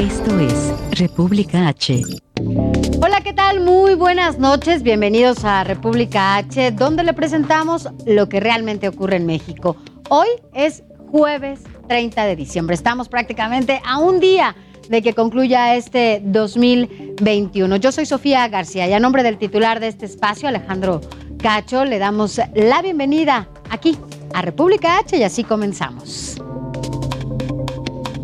[0.00, 2.04] Esto es República H.
[3.02, 3.58] Hola, ¿qué tal?
[3.60, 4.84] Muy buenas noches.
[4.84, 9.76] Bienvenidos a República H, donde le presentamos lo que realmente ocurre en México.
[10.08, 12.76] Hoy es jueves 30 de diciembre.
[12.76, 14.54] Estamos prácticamente a un día
[14.88, 17.74] de que concluya este 2021.
[17.76, 21.00] Yo soy Sofía García y a nombre del titular de este espacio, Alejandro
[21.38, 23.98] Cacho, le damos la bienvenida aquí
[24.32, 26.36] a República H y así comenzamos.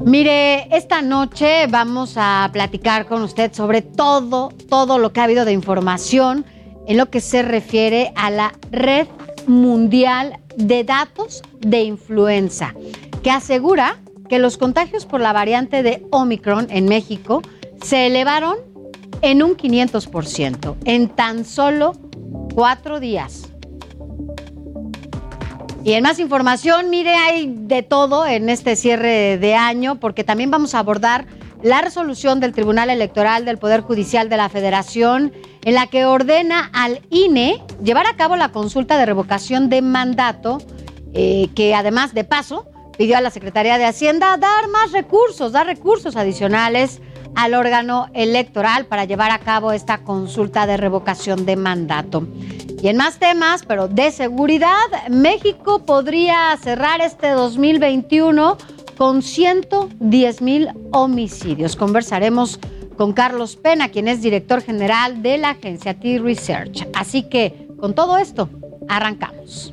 [0.04, 5.46] Mire, esta noche vamos a platicar con usted sobre todo, todo lo que ha habido
[5.46, 6.44] de información
[6.86, 9.06] en lo que se refiere a la Red
[9.46, 12.74] Mundial de Datos de Influenza,
[13.22, 17.40] que asegura que los contagios por la variante de Omicron en México
[17.82, 18.58] se elevaron
[19.22, 21.92] en un 500% en tan solo
[22.54, 23.53] cuatro días.
[25.84, 30.50] Y en más información, mire, hay de todo en este cierre de año, porque también
[30.50, 31.26] vamos a abordar
[31.62, 36.70] la resolución del Tribunal Electoral del Poder Judicial de la Federación, en la que ordena
[36.72, 40.56] al INE llevar a cabo la consulta de revocación de mandato,
[41.12, 45.66] eh, que además de paso pidió a la Secretaría de Hacienda dar más recursos, dar
[45.66, 47.02] recursos adicionales
[47.34, 52.26] al órgano electoral para llevar a cabo esta consulta de revocación de mandato.
[52.84, 54.76] Y en más temas, pero de seguridad,
[55.08, 58.58] México podría cerrar este 2021
[58.98, 61.76] con 110 mil homicidios.
[61.76, 62.60] Conversaremos
[62.98, 66.86] con Carlos Pena, quien es director general de la agencia T-Research.
[66.92, 68.50] Así que con todo esto,
[68.86, 69.72] arrancamos.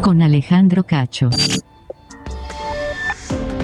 [0.00, 1.28] Con Alejandro Cacho.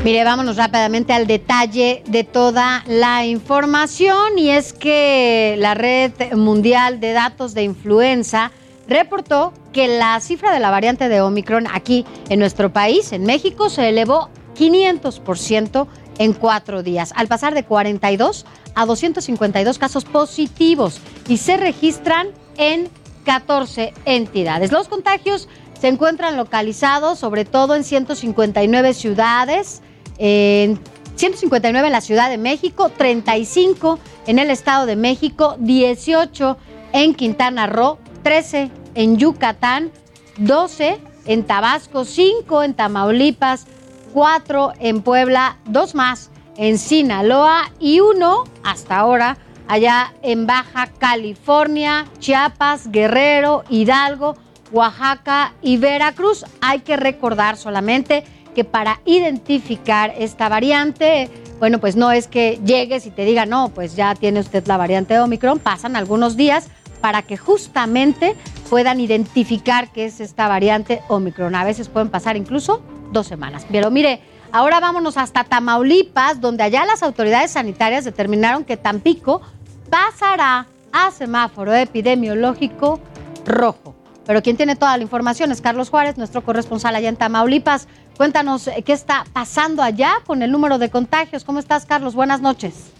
[0.04, 7.00] Mire, vámonos rápidamente al detalle de toda la información y es que la Red Mundial
[7.00, 8.53] de Datos de Influenza
[8.87, 13.70] reportó que la cifra de la variante de Omicron aquí en nuestro país, en México,
[13.70, 14.28] se elevó
[14.59, 15.87] 500%
[16.19, 18.44] en cuatro días, al pasar de 42
[18.75, 22.28] a 252 casos positivos y se registran
[22.59, 22.91] en
[23.25, 24.72] 14 entidades.
[24.72, 25.49] Los contagios
[25.80, 29.82] se encuentran localizados sobre todo en 159 ciudades,
[30.18, 30.78] en
[31.16, 36.56] 159 en la Ciudad de México, 35 en el Estado de México, 18
[36.92, 39.90] en Quintana Roo, 13 en Yucatán,
[40.38, 43.66] 12 en Tabasco, 5 en Tamaulipas,
[44.12, 52.06] 4 en Puebla, 2 más en Sinaloa y uno hasta ahora allá en Baja California,
[52.18, 54.36] Chiapas, Guerrero, Hidalgo,
[54.72, 56.44] Oaxaca y Veracruz.
[56.60, 58.24] Hay que recordar solamente
[58.54, 63.68] que para identificar esta variante, bueno, pues no es que llegues y te diga, no,
[63.68, 66.68] pues ya tiene usted la variante Omicron, pasan algunos días
[67.00, 68.34] para que justamente
[68.68, 71.54] puedan identificar que es esta variante Omicron.
[71.54, 73.66] A veces pueden pasar incluso dos semanas.
[73.70, 74.20] Pero mire,
[74.52, 79.40] ahora vámonos hasta Tamaulipas, donde allá las autoridades sanitarias determinaron que Tampico
[79.88, 83.00] pasará a semáforo epidemiológico
[83.46, 83.97] rojo.
[84.28, 87.88] Pero quien tiene toda la información es Carlos Juárez, nuestro corresponsal allá en Tamaulipas.
[88.18, 91.44] Cuéntanos eh, qué está pasando allá con el número de contagios.
[91.44, 92.14] ¿Cómo estás, Carlos?
[92.14, 92.92] Buenas noches.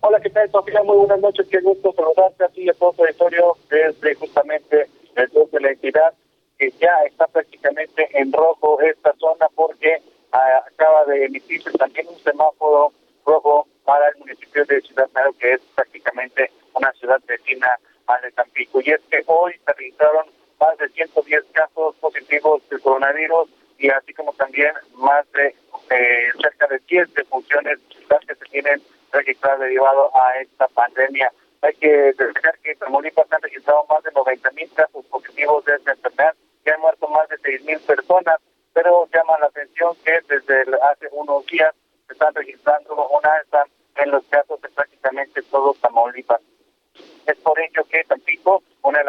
[0.00, 0.82] Hola, ¿qué tal, Sofía?
[0.82, 1.46] Muy buenas noches.
[1.50, 5.60] Qué gusto saludarte a ti y a todo tu auditorio desde justamente el sur de
[5.60, 6.14] la entidad,
[6.58, 10.00] que ya está prácticamente en rojo esta zona porque
[10.32, 12.94] ah, acaba de emitirse también un semáforo
[13.26, 17.78] rojo para el municipio de Ciudad Naro, que es prácticamente una ciudad vecina
[18.82, 20.26] Y es que hoy se registraron
[20.58, 23.48] más de 110 casos positivos de coronavirus
[23.78, 25.54] y así como también más de
[25.90, 27.78] eh, cerca de 10 defunciones
[28.26, 28.80] que se tienen
[29.12, 31.32] registradas derivado a esta pandemia.
[31.62, 35.74] Hay que destacar que en Tamaulipas han registrado más de 90 mil casos positivos de
[35.76, 36.34] esta enfermedad,
[36.64, 38.36] que han muerto más de 6 mil personas,
[38.72, 41.74] pero llama la atención que desde hace unos días
[42.06, 43.64] se están registrando una alza
[43.96, 46.40] en los casos de prácticamente todo Tamaulipas.
[47.26, 49.00] Es por ello que Tampico, una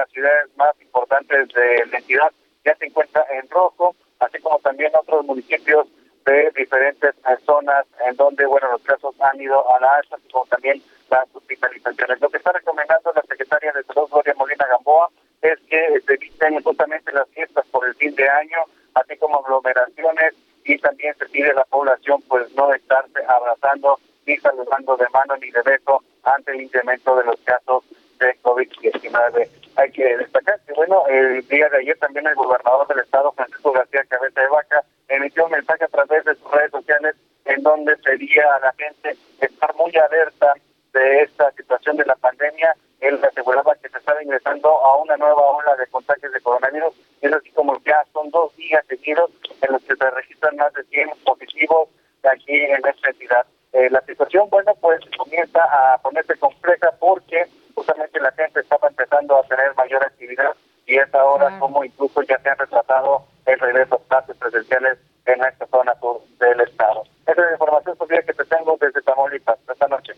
[1.53, 2.31] de la entidad,
[2.65, 5.87] ya se encuentra en rojo, así como también otros municipios
[6.25, 7.15] de diferentes
[7.45, 12.21] zonas en donde, bueno, los casos han ido a la alza, como también las hospitalizaciones.
[12.21, 15.09] Lo que está recomendando la secretaria de Salud, Gloria Molina Gamboa,
[15.41, 18.59] es que se eviten justamente las fiestas por el fin de año,
[18.93, 24.37] así como aglomeraciones, y también se pide a la población, pues, no estarse abrazando ni
[24.37, 27.83] saludando de mano ni de beso ante el incremento de los casos
[28.19, 29.49] de COVID-19.
[29.77, 33.71] Hay que destacar que, bueno, el día de ayer también el gobernador del estado, Francisco
[33.71, 37.15] García Cabeza de Vaca, emitió un mensaje a través de sus redes sociales
[37.45, 40.53] en donde pedía a la gente estar muy alerta
[40.93, 42.75] de esta situación de la pandemia.
[42.99, 46.93] Él aseguraba que se estaba ingresando a una nueva ola de contagios de coronavirus.
[47.21, 49.31] Es así como ya son dos días seguidos
[49.61, 51.89] en los que se registran más de 100 positivos
[52.23, 53.45] aquí en esta entidad.
[53.73, 59.37] Eh, la situación, bueno, pues comienza a ponerse compleja porque justamente la gente estaba empezando
[59.37, 60.55] a tener mayor actividad
[60.85, 65.43] y es ahora como incluso ya se han retratado el regreso a clases presenciales en
[65.45, 67.03] esta zona sur del estado.
[67.25, 70.13] Esa es la información que te tengo desde Tamaulipas esta noche.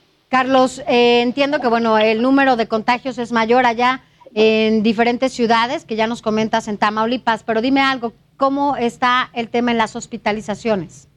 [0.54, 4.02] Carlos, eh, entiendo que bueno el número de contagios es mayor allá
[4.36, 9.50] en diferentes ciudades, que ya nos comentas en Tamaulipas, pero dime algo, ¿cómo está el
[9.50, 11.08] tema en las hospitalizaciones?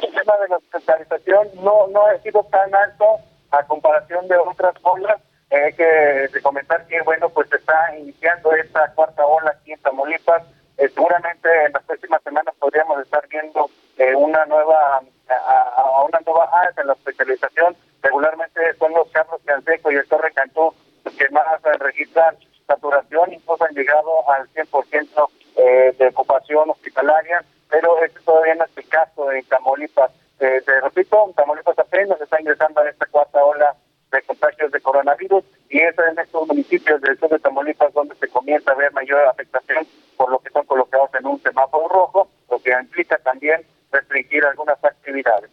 [0.00, 3.04] El tema de la hospitalización no, no ha sido tan alto
[3.50, 5.20] a comparación de otras olas
[5.50, 10.42] hay que comentar que, bueno, pues está iniciando esta cuarta ola aquí en Tamaulipas.
[10.78, 16.50] Eh, seguramente en las próximas semanas podríamos estar viendo eh, una nueva a, una nueva
[16.52, 17.76] alta en la especialización.
[18.02, 20.74] Regularmente son los Carlos Canseco y el Torre Cantú
[21.04, 21.44] los que más
[21.80, 22.36] registran
[22.66, 28.76] saturación, incluso han llegado al 100% eh, de ocupación hospitalaria, pero este todavía no es
[28.76, 30.10] el caso en Tamaulipas.
[30.40, 33.74] Eh, te repito, Tamaulipas apenas está ingresando a esta cuarta ola
[34.10, 38.28] de contagios de coronavirus y es en estos municipios del sur de Tamaulipas donde se
[38.28, 39.86] comienza a ver mayor afectación
[40.16, 43.62] por lo que son colocados en un semáforo rojo, lo que implica también
[43.94, 45.50] restringir algunas actividades.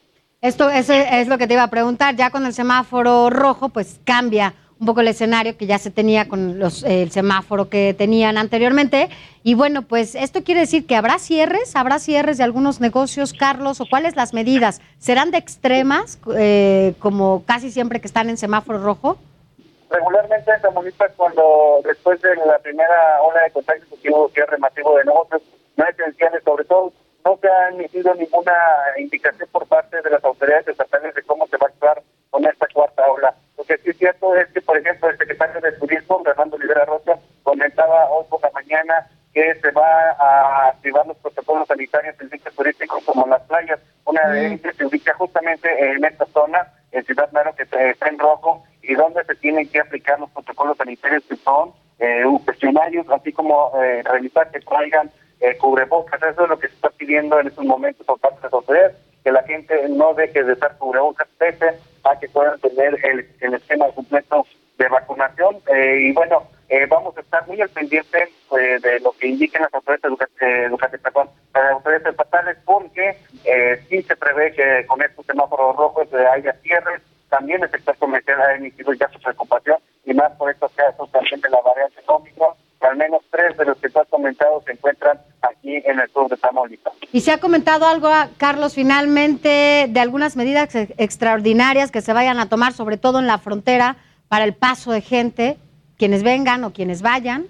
[0.51, 4.01] Esto es, es lo que te iba a preguntar, ya con el semáforo rojo pues
[4.03, 8.38] cambia un poco el escenario que ya se tenía con los, el semáforo que tenían
[8.38, 9.07] anteriormente.
[9.44, 13.80] Y bueno, pues esto quiere decir que habrá cierres, habrá cierres de algunos negocios, Carlos,
[13.80, 14.81] o cuáles las medidas.
[14.98, 19.19] ¿Serán de extremas, eh, como casi siempre que están en semáforo rojo?
[19.89, 25.06] Regularmente en Tamaulipas, cuando después de la primera ola de contagios hubo cierre masivo de
[25.06, 25.44] negocios
[25.77, 26.92] no esenciales, sobre todo,
[27.23, 28.53] no se ha emitido ninguna
[28.97, 32.68] indicación por parte de las autoridades estatales de cómo se va a actuar con esta
[32.73, 33.35] cuarta ola.
[33.57, 36.85] Lo que sí es cierto es que, por ejemplo, el secretario de Turismo, Fernando Rivera
[36.85, 42.29] Rocha, comentaba hoy por la mañana que se va a activar los protocolos sanitarios en
[42.29, 43.79] sitios turísticos como las playas.
[44.06, 44.53] Una de mm.
[44.53, 48.95] ellas se ubica justamente en esta zona, en Ciudad Maro, que está en rojo, y
[48.95, 54.01] donde se tienen que aplicar los protocolos sanitarios que son eh, cuestionarios, así como eh,
[54.03, 56.21] revisar que traigan eh, cubrebocas.
[56.21, 59.31] Eso es lo que se está pidiendo en estos momentos por parte de autoridades, que
[59.31, 61.71] la gente no deje de usar cubrebocas pese
[62.03, 64.45] a que puedan tener el, el esquema completo
[64.77, 65.57] de vacunación.
[65.67, 69.61] Eh, y bueno, eh, vamos a estar muy al pendiente eh, de lo que indiquen
[69.61, 73.17] las autoridades educativas, las autoridades estatales, porque
[73.89, 77.01] sí se prevé que con estos semáforos rojos haya cierres.
[77.29, 81.39] También el sector comercial ha emitido ya su preocupación y más por estos casos también
[81.41, 82.53] de la variante Omicron
[82.91, 86.29] al menos tres de los que tú has comentado se encuentran aquí en el sur
[86.29, 86.93] de Tamaulipas.
[87.13, 92.50] ¿Y se ha comentado algo, Carlos, finalmente de algunas medidas extraordinarias que se vayan a
[92.50, 93.95] tomar, sobre todo en la frontera,
[94.27, 95.57] para el paso de gente,
[95.98, 97.48] quienes vengan o quienes vayan?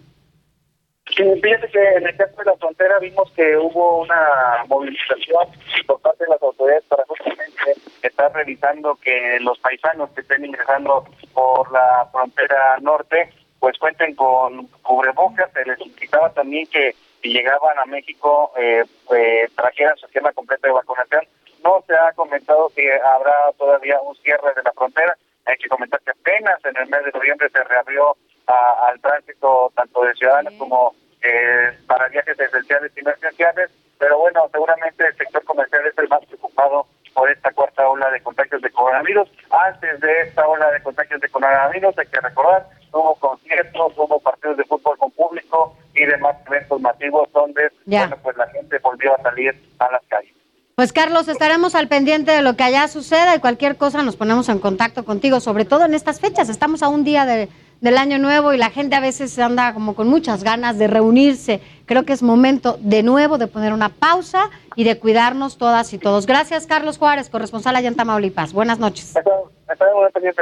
[1.15, 5.47] Sí, fíjate que en el caso de la frontera vimos que hubo una movilización
[5.87, 11.03] por parte de las autoridades para justamente estar revisando que los paisanos que estén ingresando
[11.33, 17.77] por la frontera norte pues cuenten con cubrebocas, se les solicitaba también que si llegaban
[17.77, 21.27] a México eh, pues, trajeran su esquema completo de vacunación.
[21.63, 25.15] No se ha comentado que habrá todavía un cierre de la frontera.
[25.45, 30.01] Hay que comentar que apenas en el mes de noviembre se reabrió al tránsito tanto
[30.05, 33.69] de ciudadanos como eh, para viajes esenciales y no esenciales.
[33.99, 38.23] Pero bueno, seguramente el sector comercial es el más preocupado por esta cuarta ola de
[38.23, 39.29] contagios de coronavirus.
[39.51, 44.57] Antes de esta ola de contagios de coronavirus, hay que recordar hubo conciertos, hubo partidos
[44.57, 49.21] de fútbol con público y demás eventos masivos donde bueno, pues la gente volvió a
[49.21, 50.33] salir a las calles.
[50.75, 54.49] Pues Carlos, estaremos al pendiente de lo que allá suceda y cualquier cosa nos ponemos
[54.49, 56.49] en contacto contigo, sobre todo en estas fechas.
[56.49, 57.49] Estamos a un día de,
[57.81, 61.61] del año nuevo y la gente a veces anda como con muchas ganas de reunirse.
[61.85, 65.97] Creo que es momento de nuevo de poner una pausa y de cuidarnos todas y
[65.97, 66.25] todos.
[66.25, 68.53] Gracias, Carlos Juárez, corresponsal allá en Tamaulipas.
[68.53, 69.15] Buenas noches.
[69.15, 69.51] Estamos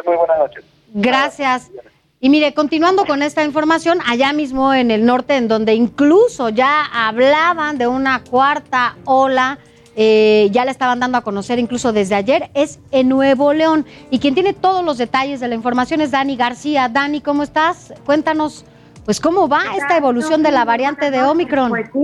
[0.06, 0.63] muy buenas noches.
[0.94, 1.72] Gracias.
[2.22, 6.84] Y mire, continuando con esta información, allá mismo en el norte, en donde incluso ya
[6.84, 9.58] hablaban de una cuarta ola,
[9.96, 13.86] eh, ya la estaban dando a conocer incluso desde ayer, es en Nuevo León.
[14.12, 16.90] Y quien tiene todos los detalles de la información es Dani García.
[16.90, 17.94] Dani, ¿cómo estás?
[18.06, 18.66] Cuéntanos,
[19.06, 21.70] pues, ¿cómo va esta evolución de la variante de Omicron?
[21.70, 22.04] Pues sí.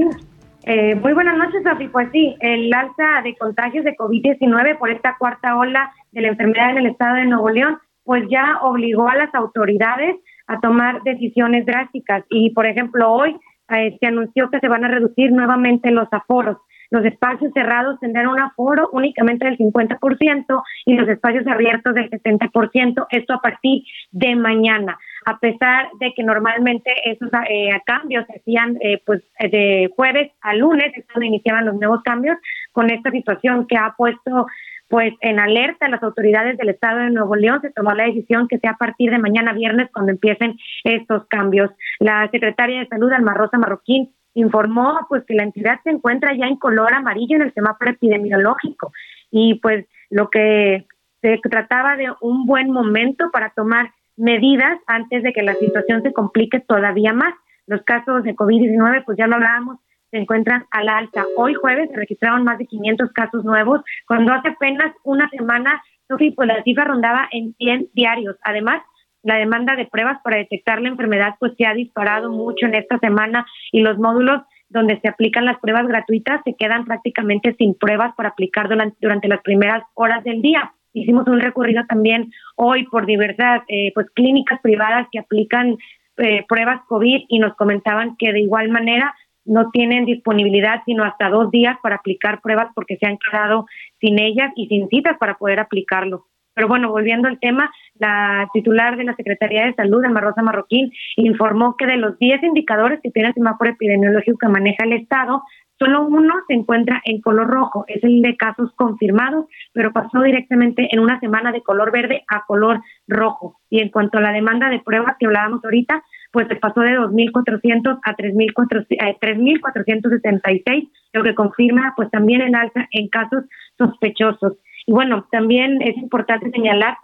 [0.64, 1.90] Eh, muy buenas noches, Sofi.
[1.90, 6.70] Pues sí, el alza de contagios de COVID-19 por esta cuarta ola de la enfermedad
[6.72, 10.16] en el estado de Nuevo León pues ya obligó a las autoridades
[10.48, 12.24] a tomar decisiones drásticas.
[12.30, 13.36] Y, por ejemplo, hoy
[13.70, 16.58] eh, se anunció que se van a reducir nuevamente los aforos.
[16.92, 23.08] Los espacios cerrados tendrán un aforo únicamente del 50% y los espacios abiertos del 70%,
[23.10, 24.98] esto a partir de mañana.
[25.26, 30.54] A pesar de que normalmente esos eh, cambios se hacían eh, pues de jueves a
[30.54, 32.38] lunes, es cuando iniciaban los nuevos cambios,
[32.72, 34.46] con esta situación que ha puesto
[34.88, 38.60] pues en alerta las autoridades del Estado de Nuevo León se tomó la decisión que
[38.60, 41.72] sea a partir de mañana viernes cuando empiecen estos cambios.
[42.00, 46.46] La secretaria de Salud, Alma Rosa Marroquín, informó pues que la entidad se encuentra ya
[46.46, 48.92] en color amarillo en el semáforo epidemiológico
[49.32, 50.86] y pues lo que
[51.22, 56.14] se trataba de un buen momento para tomar medidas antes de que la situación se
[56.14, 57.34] complique todavía más.
[57.68, 59.80] Los casos de COVID-19, pues ya lo hablábamos,
[60.12, 61.26] se encuentran al alta.
[61.38, 66.32] Hoy jueves se registraron más de 500 casos nuevos, cuando hace apenas una semana, Sofi,
[66.32, 68.38] pues la cifra rondaba en 100 diarios.
[68.44, 68.82] Además,
[69.24, 73.00] la demanda de pruebas para detectar la enfermedad pues se ha disparado mucho en esta
[73.00, 78.14] semana y los módulos donde se aplican las pruebas gratuitas se quedan prácticamente sin pruebas
[78.16, 80.74] para aplicar durante, durante las primeras horas del día.
[80.94, 85.76] Hicimos un recorrido también hoy por diversas eh, pues clínicas privadas que aplican
[86.18, 89.14] eh, pruebas COVID y nos comentaban que de igual manera
[89.46, 93.66] no tienen disponibilidad sino hasta dos días para aplicar pruebas porque se han quedado
[94.00, 96.26] sin ellas y sin citas para poder aplicarlo.
[96.56, 100.90] Pero bueno, volviendo al tema, la titular de la Secretaría de Salud, Alma Rosa Marroquín,
[101.18, 105.44] informó que de los 10 indicadores que tiene el semáforo epidemiológico que maneja el Estado,
[105.78, 110.88] solo uno se encuentra en color rojo, es el de casos confirmados, pero pasó directamente
[110.92, 113.60] en una semana de color verde a color rojo.
[113.70, 116.04] Y en cuanto a la demanda de pruebas que hablábamos ahorita,
[116.36, 123.08] pues pasó de 2.400 a 3.476, eh, lo que confirma pues también el alza en
[123.08, 123.46] casos
[123.78, 124.58] sospechosos.
[124.86, 126.98] Y bueno, también es importante señalar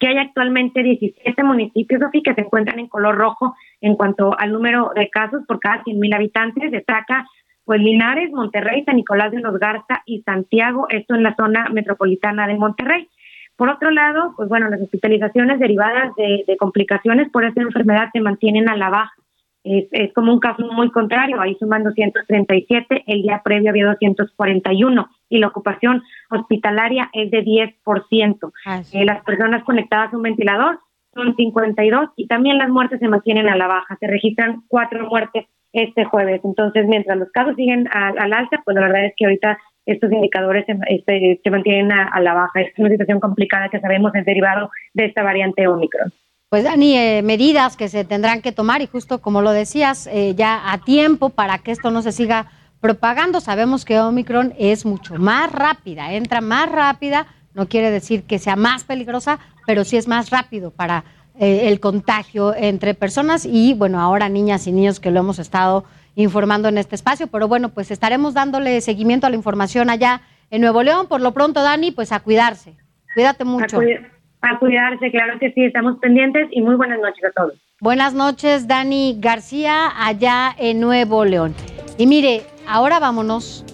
[0.00, 4.90] que hay actualmente 17 municipios, que se encuentran en color rojo en cuanto al número
[4.96, 6.72] de casos por cada 100.000 habitantes.
[6.72, 7.28] Destaca
[7.64, 12.48] pues Linares, Monterrey, San Nicolás de los Garza y Santiago, esto en la zona metropolitana
[12.48, 13.08] de Monterrey.
[13.60, 18.70] Por otro lado, pues bueno, las hospitalizaciones derivadas de, complicaciones por esta enfermedad se mantienen
[18.70, 19.12] a la baja.
[19.64, 25.10] Es, es, como un caso muy contrario, ahí suman 237, el día previo había 241
[25.28, 28.52] y la ocupación hospitalaria es de 10%.
[28.94, 30.78] Eh, las personas conectadas a un ventilador
[31.12, 35.44] son 52 y también las muertes se mantienen a la baja, se registran cuatro muertes
[35.74, 36.40] este jueves.
[36.44, 39.58] Entonces, mientras los casos siguen al alza, pues la verdad es que ahorita
[39.92, 42.60] estos indicadores se, este, mantienen a, la baja.
[42.60, 46.12] Es una situación complicada que sabemos es derivado de esta variante Omicron.
[46.48, 50.34] Pues Dani, eh, medidas que se tendrán que tomar y justo como lo decías, eh,
[50.34, 52.46] ya a tiempo para que esto no se siga
[52.80, 53.40] propagando.
[53.40, 58.56] Sabemos que Omicron es mucho más rápida, entra más rápida, no quiere decir que sea
[58.56, 61.04] más peligrosa, pero sí es más rápido para
[61.38, 65.84] eh, el contagio entre personas y bueno, ahora niñas y niños que lo hemos estado
[66.14, 67.26] informando en este espacio.
[67.26, 71.06] Pero bueno, pues estaremos dándole seguimiento a la información allá en Nuevo León.
[71.08, 72.74] Por lo pronto, Dani, pues a cuidarse.
[73.14, 73.80] Cuídate mucho.
[74.42, 77.54] A, cuidarse, claro que sí, estamos pendientes y muy buenas noches a todos.
[77.80, 81.54] Buenas noches, Dani García, allá en Nuevo León.
[81.98, 83.64] Y mire, ahora vámonos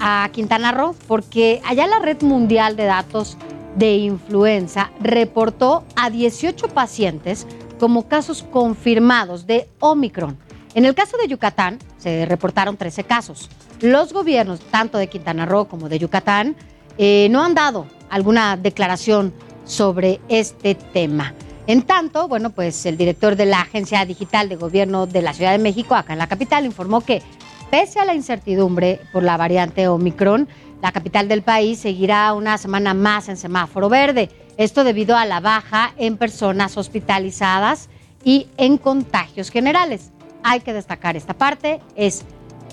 [0.00, 3.36] a Quintana Roo, porque allá la Red Mundial de Datos
[3.76, 7.46] de Influenza reportó a 18 pacientes
[7.78, 10.36] como casos confirmados de Omicron.
[10.74, 13.50] En el caso de Yucatán, se reportaron 13 casos.
[13.80, 16.56] Los gobiernos, tanto de Quintana Roo como de Yucatán,
[16.96, 21.34] eh, no han dado alguna declaración sobre este tema.
[21.66, 25.52] En tanto, bueno, pues el director de la Agencia Digital de Gobierno de la Ciudad
[25.52, 27.22] de México, acá en la capital, informó que
[27.70, 30.48] pese a la incertidumbre por la variante Omicron,
[30.80, 34.30] la capital del país seguirá una semana más en semáforo verde.
[34.56, 37.88] Esto debido a la baja en personas hospitalizadas
[38.24, 40.11] y en contagios generales
[40.42, 42.24] hay que destacar esta parte, es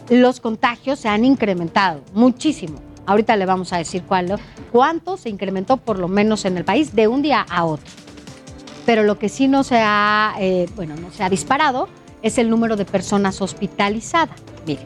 [0.09, 2.79] los contagios se han incrementado muchísimo.
[3.05, 4.03] Ahorita le vamos a decir
[4.71, 7.89] cuánto se incrementó por lo menos en el país de un día a otro.
[8.85, 11.89] Pero lo que sí no se ha, eh, bueno, no se ha disparado
[12.21, 14.39] es el número de personas hospitalizadas.
[14.65, 14.85] Miren,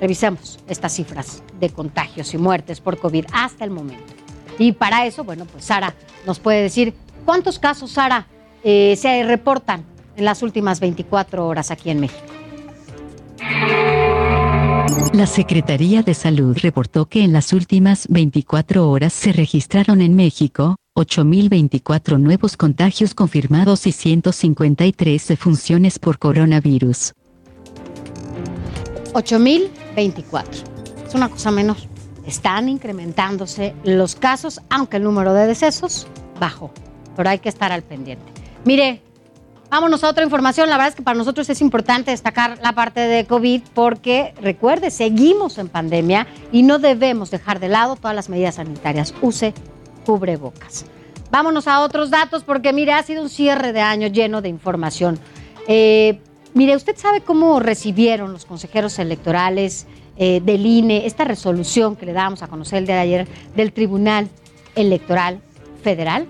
[0.00, 4.12] revisemos estas cifras de contagios y muertes por COVID hasta el momento.
[4.58, 5.94] Y para eso, bueno, pues Sara
[6.26, 6.94] nos puede decir
[7.24, 8.26] cuántos casos, Sara,
[8.62, 9.84] eh, se reportan
[10.16, 12.22] en las últimas 24 horas aquí en México.
[15.12, 20.76] La Secretaría de Salud reportó que en las últimas 24 horas se registraron en México
[20.94, 27.12] 8.024 nuevos contagios confirmados y 153 defunciones por coronavirus.
[29.12, 30.44] 8.024.
[31.06, 31.76] Es una cosa menor.
[32.26, 36.06] Están incrementándose los casos, aunque el número de decesos
[36.38, 36.72] bajó.
[37.16, 38.24] Pero hay que estar al pendiente.
[38.64, 39.02] Mire,
[39.70, 40.68] vámonos a otra información.
[40.68, 44.90] La verdad es que para nosotros es importante destacar la parte de COVID porque, recuerde,
[44.90, 49.14] seguimos en pandemia y no debemos dejar de lado todas las medidas sanitarias.
[49.22, 49.54] Use
[50.04, 50.84] cubrebocas.
[51.30, 55.18] Vámonos a otros datos porque, mire, ha sido un cierre de año lleno de información.
[55.68, 56.18] Eh,
[56.54, 59.86] mire, ¿usted sabe cómo recibieron los consejeros electorales
[60.16, 63.72] eh, del INE esta resolución que le dábamos a conocer el día de ayer del
[63.72, 64.28] Tribunal
[64.74, 65.40] Electoral
[65.84, 66.26] Federal?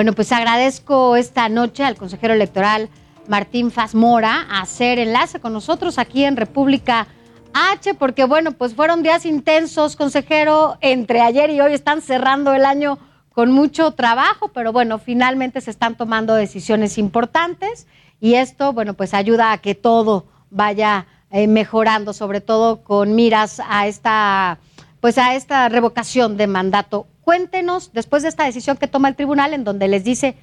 [0.00, 2.88] Bueno, pues agradezco esta noche al consejero electoral
[3.28, 7.06] Martín Fazmora a hacer enlace con nosotros aquí en República
[7.52, 12.64] H, porque bueno, pues fueron días intensos, consejero, entre ayer y hoy están cerrando el
[12.64, 12.98] año
[13.34, 17.86] con mucho trabajo, pero bueno, finalmente se están tomando decisiones importantes
[18.22, 23.60] y esto, bueno, pues ayuda a que todo vaya eh, mejorando, sobre todo con miras
[23.68, 24.60] a esta,
[25.02, 27.06] pues a esta revocación de mandato.
[27.22, 30.36] Cuéntenos, después de esta decisión que toma el tribunal, en donde les dice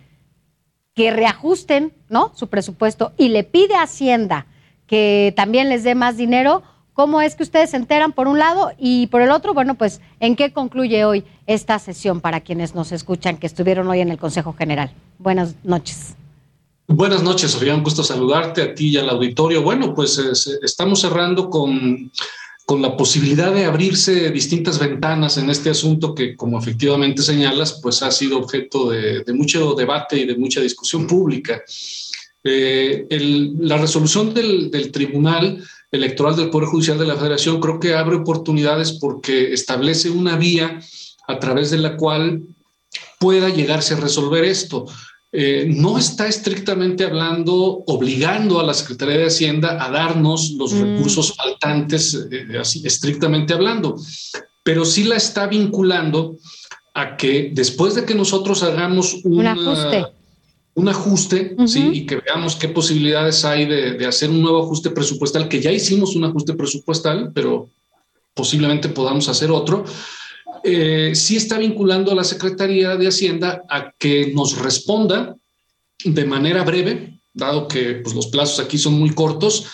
[0.94, 2.32] que reajusten, ¿no?
[2.36, 4.48] Su presupuesto y le pide a Hacienda
[4.88, 6.64] que también les dé más dinero
[6.98, 9.54] ¿Cómo es que ustedes se enteran por un lado y por el otro?
[9.54, 14.00] Bueno, pues ¿en qué concluye hoy esta sesión para quienes nos escuchan que estuvieron hoy
[14.00, 14.92] en el Consejo General?
[15.20, 16.16] Buenas noches.
[16.88, 17.76] Buenas noches, Sofía.
[17.76, 19.62] Un gusto saludarte a ti y al auditorio.
[19.62, 20.18] Bueno, pues
[20.64, 22.12] estamos cerrando con,
[22.68, 28.04] con la posibilidad de abrirse distintas ventanas en este asunto que, como efectivamente señalas, pues
[28.04, 31.64] ha sido objeto de, mucho debate y de mucha discusión pública.
[32.44, 33.08] Eh,
[33.62, 38.18] la resolución del, del tribunal electoral del Poder Judicial de la Federación, creo que abre
[38.18, 40.82] oportunidades porque establece una vía
[41.26, 42.42] a través de la cual
[43.18, 44.86] pueda llegarse a resolver esto.
[45.40, 50.82] Eh, no está estrictamente hablando, obligando a la Secretaría de Hacienda a darnos los mm.
[50.82, 53.96] recursos faltantes, eh, así estrictamente hablando,
[54.64, 56.38] pero sí la está vinculando
[56.96, 60.08] a que después de que nosotros hagamos un ajuste
[60.74, 61.90] un ajuste, ¿sí?
[61.92, 66.16] Y que veamos qué posibilidades hay de, hacer un nuevo ajuste presupuestal, que ya hicimos
[66.16, 67.68] un ajuste presupuestal, pero
[68.36, 69.86] posiblemente podamos hacer otro.
[70.64, 75.36] Eh, sí está vinculando a la Secretaría de Hacienda a que nos responda
[76.04, 79.66] de manera breve, dado que pues, los plazos aquí son muy cortos,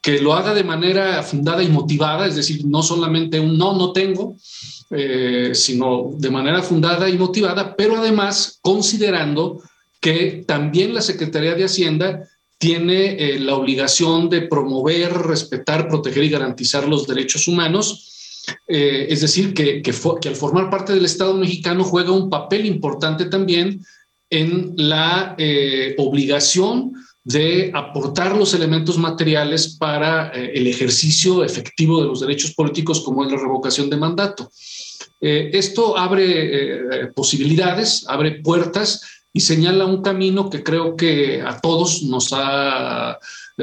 [0.00, 3.92] que lo haga de manera fundada y motivada, es decir, no solamente un no, no
[3.92, 4.36] tengo,
[4.90, 9.62] eh, sino de manera fundada y motivada, pero además considerando
[10.00, 16.30] que también la Secretaría de Hacienda tiene eh, la obligación de promover, respetar, proteger y
[16.30, 18.11] garantizar los derechos humanos.
[18.66, 23.84] Eh, es decir, que, al formar parte del Estado mexicano juega un papel importante también
[24.30, 26.92] en la eh, obligación
[27.24, 33.30] de aportar los elementos materiales para el ejercicio efectivo de los derechos políticos como es
[33.30, 34.50] la revocación de mandato.
[35.20, 39.02] esto abre posibilidades, abre puertas
[39.32, 43.18] y señala un camino que creo que a todos nos ha,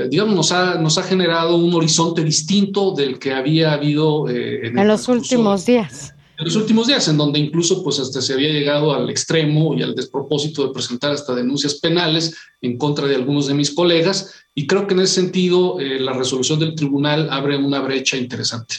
[0.08, 4.88] digamos, nos ha, nos ha generado un horizonte distinto del que había habido eh, en,
[4.88, 6.14] los últimos días.
[6.38, 9.84] En los últimos días, en donde incluso pues hasta se había llegado al extremo y
[9.84, 14.34] al despropósito de presentar hasta denuncias penales en contra de algunos de mis colegas.
[14.56, 18.76] Y creo que en ese sentido eh, la resolución del tribunal abre una brecha interesante.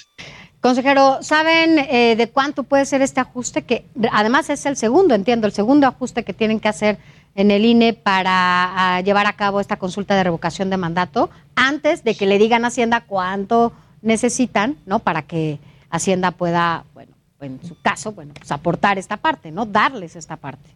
[0.61, 3.63] Consejero, ¿saben eh, de cuánto puede ser este ajuste?
[3.63, 6.99] Que además es el segundo, entiendo, el segundo ajuste que tienen que hacer
[7.35, 12.05] en el INE para ah, llevar a cabo esta consulta de revocación de mandato, antes
[12.05, 14.99] de que le digan a Hacienda cuánto necesitan, ¿no?
[15.01, 15.59] Para que
[15.91, 19.67] Hacienda pueda, bueno, en su caso, bueno, pues aportar esta parte, ¿no?
[19.67, 20.71] Darles esta parte.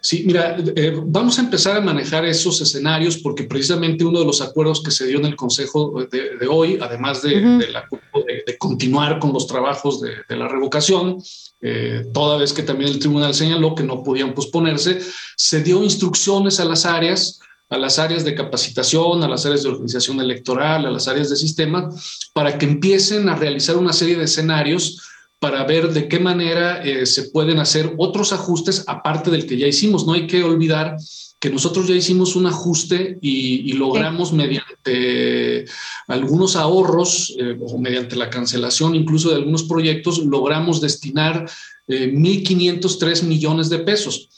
[0.00, 4.40] Sí, mira, eh, vamos a empezar a manejar esos escenarios porque precisamente uno de los
[4.40, 9.46] acuerdos que se dio en el Consejo de, hoy, además de, de, continuar con los
[9.46, 11.18] trabajos de, la revocación,
[11.60, 15.00] eh, toda vez que también el tribunal señaló que no podían posponerse,
[15.36, 19.70] se dio instrucciones a las áreas a las áreas de capacitación, a las áreas de
[19.70, 21.90] organización electoral, a las áreas de sistema,
[22.32, 25.02] para que empiecen a realizar una serie de escenarios
[25.38, 29.66] para ver de qué manera eh, se pueden hacer otros ajustes aparte del que ya
[29.66, 30.06] hicimos.
[30.06, 30.96] No hay que olvidar
[31.46, 35.64] que nosotros ya hicimos un ajuste y, logramos mediante
[36.08, 41.48] algunos ahorros eh, o mediante la cancelación incluso de algunos proyectos, logramos destinar
[41.86, 44.28] 1.503 eh, millones de pesos.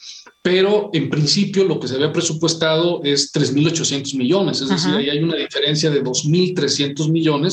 [0.43, 5.23] pero en principio lo que se había presupuestado es 3.800 millones, es decir, ahí hay
[5.23, 7.53] una diferencia de 2.300 millones.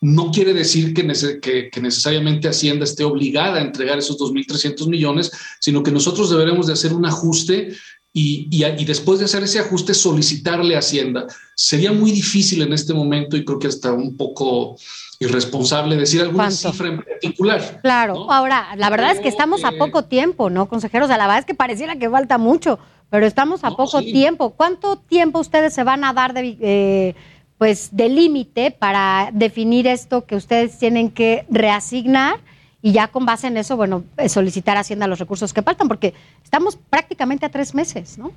[0.00, 5.82] No quiere decir que, que, necesariamente Hacienda esté obligada a entregar esos 2.300 millones, sino
[5.82, 7.74] que nosotros deberemos de hacer un ajuste
[8.16, 11.26] y, y, después de hacer ese ajuste solicitarle a Hacienda.
[11.56, 14.76] Sería muy difícil en este momento y creo que hasta un poco
[15.18, 17.80] irresponsable decir alguna cifra en particular.
[17.82, 21.08] Claro, ahora, la verdad es que estamos a poco tiempo, ¿no, consejeros?
[21.08, 22.78] la verdad es que pareciera que falta mucho,
[23.10, 24.50] pero estamos a poco tiempo.
[24.50, 27.14] ¿Cuánto tiempo ustedes se van a dar de, eh,
[27.58, 32.36] pues, de límite para definir esto que ustedes tienen que reasignar?
[32.84, 35.88] Y ya con base en eso, bueno, eh, solicitar a Hacienda los recursos que faltan,
[35.88, 36.12] porque
[36.44, 38.30] estamos prácticamente a tres meses, ¿no?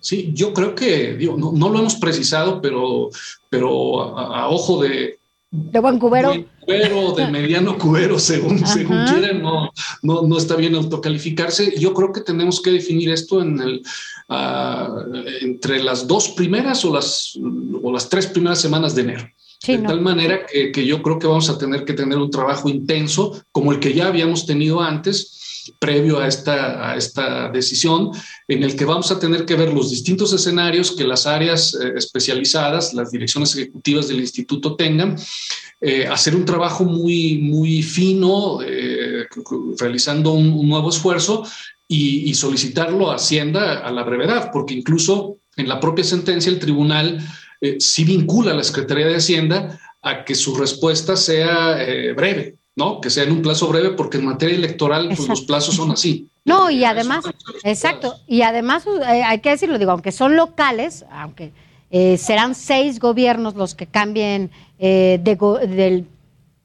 [0.00, 3.10] Sí, yo creo que, digo, no, lo hemos precisado, pero,
[3.50, 5.18] pero a, ojo de...
[5.50, 6.32] De buen cubero.
[6.32, 11.78] De cubero, de mediano cubero, según, según quieran, no, no, no, está bien autocalificarse.
[11.78, 13.82] Yo creo que tenemos que definir esto en el,
[14.30, 14.96] ah,
[15.42, 17.38] entre las dos primeras o las,
[17.82, 19.30] o las tres primeras semanas de enero
[19.66, 23.44] de tal manera que, yo creo que vamos a tener que tener un trabajo intenso
[23.52, 25.36] como el que ya habíamos tenido antes,
[25.78, 28.10] previo a esta, a esta decisión,
[28.48, 31.92] en el que vamos a tener que ver los distintos escenarios que las áreas eh,
[31.94, 35.16] especializadas, las direcciones ejecutivas del instituto tengan,
[35.82, 39.26] eh, hacer un trabajo muy, muy fino, eh,
[39.78, 41.44] realizando un, nuevo esfuerzo
[41.86, 46.58] y, y solicitarlo a Hacienda a la brevedad, porque incluso en la propia sentencia el
[46.58, 47.18] tribunal
[47.60, 52.56] eh, sí vincula a la Secretaría de Hacienda a que su respuesta sea eh, breve,
[52.74, 53.00] ¿no?
[53.00, 56.28] Que sea en un plazo breve, porque en materia electoral pues, los plazos son así.
[56.46, 57.24] No, y además,
[57.64, 61.52] exacto, y además eh, hay que decirlo, digo, aunque son locales, aunque
[62.18, 66.04] serán seis gobiernos los que cambien de,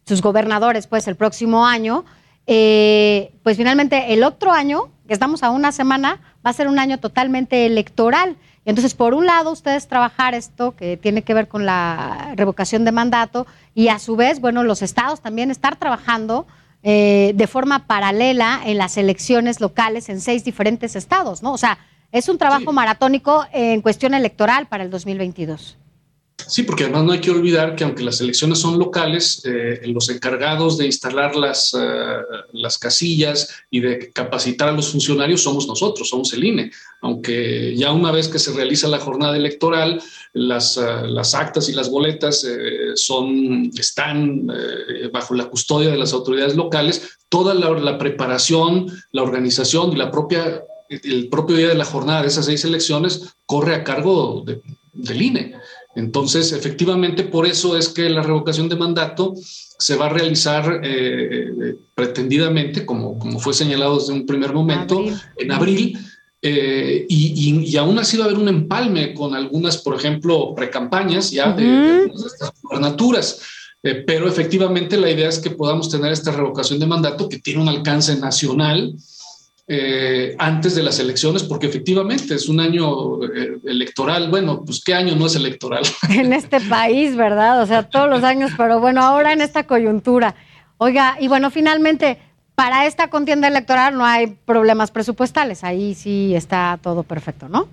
[0.05, 2.05] sus gobernadores, pues el próximo año,
[2.45, 6.99] pues finalmente el otro año, que estamos a una semana, va a ser un año
[6.99, 8.38] totalmente electoral.
[8.65, 12.91] Entonces, por un lado, ustedes trabajar esto que tiene que ver con la revocación de
[12.91, 16.47] mandato y a su vez, bueno, los estados también estar trabajando
[16.82, 21.54] eh, de forma paralela en las elecciones locales en seis diferentes estados, ¿no?
[21.54, 21.78] O sea,
[22.12, 25.78] es un trabajo maratónico en cuestión electoral para el 2022.
[26.48, 30.10] Sí, porque además no hay que olvidar que aunque las elecciones son locales, eh, los
[30.10, 32.17] encargados de instalar las, eh,
[32.52, 36.71] las casillas y de capacitar a los funcionarios somos nosotros, somos el INE.
[37.02, 40.02] Aunque ya una vez que se realiza la jornada electoral,
[40.34, 42.45] las, eh, las actas y las boletas
[42.95, 44.48] son, están
[45.12, 50.63] bajo la custodia de las autoridades locales, toda la, preparación, la organización y la propia,
[50.89, 54.62] el propio día de la jornada de esas seis elecciones corre a cargo de,
[54.93, 55.56] del INE.
[55.95, 59.34] Entonces, efectivamente, por eso es que la revocación de mandato
[59.79, 65.03] se va a realizar eh, pretendidamente, como, como fue señalado desde un primer momento,
[65.38, 65.97] en abril.
[66.41, 71.53] Eh, y, aún así va a haber un empalme con algunas, por ejemplo, precampañas ya
[71.53, 73.41] de, estas gubernaturas.
[73.81, 77.62] Eh, pero efectivamente la idea es que podamos tener esta revocación de mandato que tiene
[77.62, 78.93] un alcance nacional
[79.67, 84.30] eh, antes de las elecciones, porque efectivamente es un año eh, electoral.
[84.30, 85.84] Bueno, pues qué año no es electoral.
[86.10, 87.62] En este país, ¿verdad?
[87.62, 90.36] O sea, todos los años, pero bueno, ahora en esta coyuntura.
[90.78, 92.19] Oiga, y bueno, finalmente,
[92.54, 97.67] para esta contienda electoral no hay problemas presupuestales, ahí sí está todo perfecto, ¿no?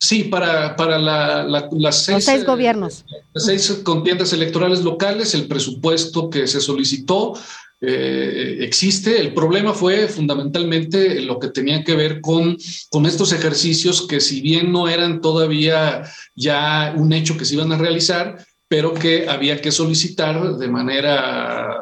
[0.00, 3.04] Sí, para, para las seis, seis gobiernos.
[3.34, 7.34] las seis contiendas electorales locales, el presupuesto que se solicitó
[7.80, 9.20] eh, existe.
[9.20, 12.56] El problema fue fundamentalmente lo que tenía que ver con,
[12.90, 16.02] con estos ejercicios que si bien no eran todavía
[16.34, 21.80] ya un hecho que se iban a realizar, pero que había que solicitar de manera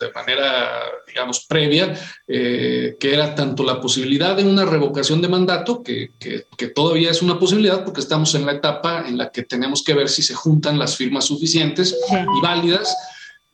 [0.00, 1.94] de manera, digamos, previa,
[2.26, 7.20] eh, que era tanto la posibilidad de una revocación de mandato, que, que, todavía es
[7.20, 10.34] una posibilidad porque estamos en la etapa en la que tenemos que ver si se
[10.34, 12.96] juntan las firmas suficientes y válidas,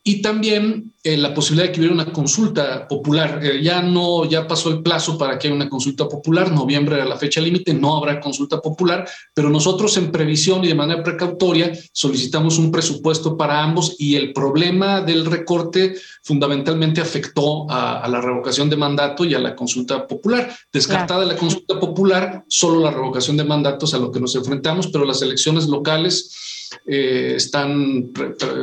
[0.09, 3.41] y también eh, la posibilidad de que hubiera una consulta popular.
[3.43, 7.05] Eh, ya no, ya pasó el plazo para que haya una consulta popular, noviembre era
[7.05, 11.73] la fecha límite, no habrá consulta popular, pero nosotros en previsión y de manera precautoria
[11.93, 18.21] solicitamos un presupuesto para ambos y el problema del recorte fundamentalmente afectó a, a la
[18.21, 20.55] revocación de mandato y a la consulta popular.
[20.73, 25.05] Descartada la consulta popular, solo la revocación de mandatos a lo que nos enfrentamos, pero
[25.05, 26.56] las elecciones locales
[26.87, 28.13] eh, están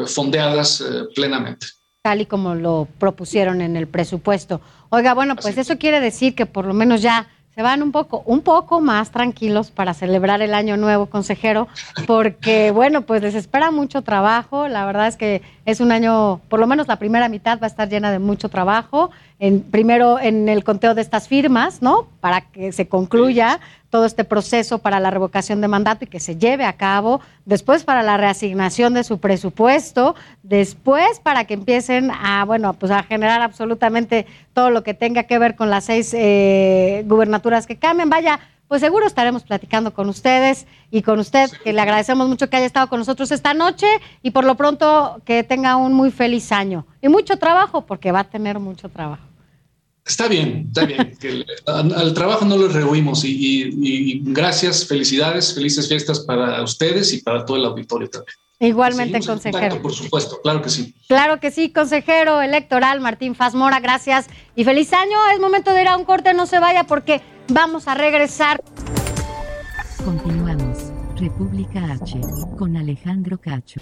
[0.08, 1.68] fondeadas eh, plenamente.
[2.02, 4.60] Tal y como lo propusieron en el presupuesto.
[4.90, 8.24] Oiga, bueno, pues eso quiere decir que por lo menos ya se van un poco,
[8.26, 11.68] un poco más tranquilos para celebrar el año nuevo, consejero,
[12.08, 14.68] porque bueno, pues les espera mucho trabajo.
[14.68, 17.70] La verdad es que es un año, por lo menos la primera mitad va a
[17.70, 19.12] estar llena de mucho trabajo.
[19.38, 22.08] En, primero en el conteo de estas firmas, ¿no?
[22.22, 23.60] Para que se concluya
[23.94, 27.84] todo este proceso para la revocación de mandato y que se lleve a cabo, después
[27.84, 33.44] para la reasignación de su presupuesto, después para que empiecen a, bueno, pues a generar
[33.44, 38.10] absolutamente todo lo que tenga que ver con las seis eh, gubernaturas que cambien.
[38.10, 42.58] Vaya, pues seguro estaremos platicando con ustedes y con usted, que le agradecemos mucho que
[42.58, 43.86] haya estado con nosotros esta noche
[44.24, 48.22] y por lo pronto que tenga un muy feliz año y mucho trabajo, porque va
[48.22, 49.33] a tener mucho trabajo.
[50.06, 51.16] Está bien, está bien.
[51.20, 57.46] que al, trabajo no lo rehuimos y, gracias, felicidades, felices fiestas para ustedes y para
[57.46, 58.36] todo el auditorio también.
[58.60, 59.82] Igualmente, consejero.
[59.82, 60.96] por supuesto, claro que sí.
[61.08, 65.18] Claro que sí, consejero electoral Martín Fazmora, gracias y feliz año.
[65.34, 68.64] Es momento de ir a un corte, no se vaya porque vamos a regresar.
[70.06, 70.94] Continuamos.
[71.18, 72.20] República H
[72.58, 73.82] con Alejandro Cacho.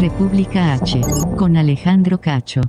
[0.00, 1.00] República H,
[1.36, 2.60] con Alejandro Cacho.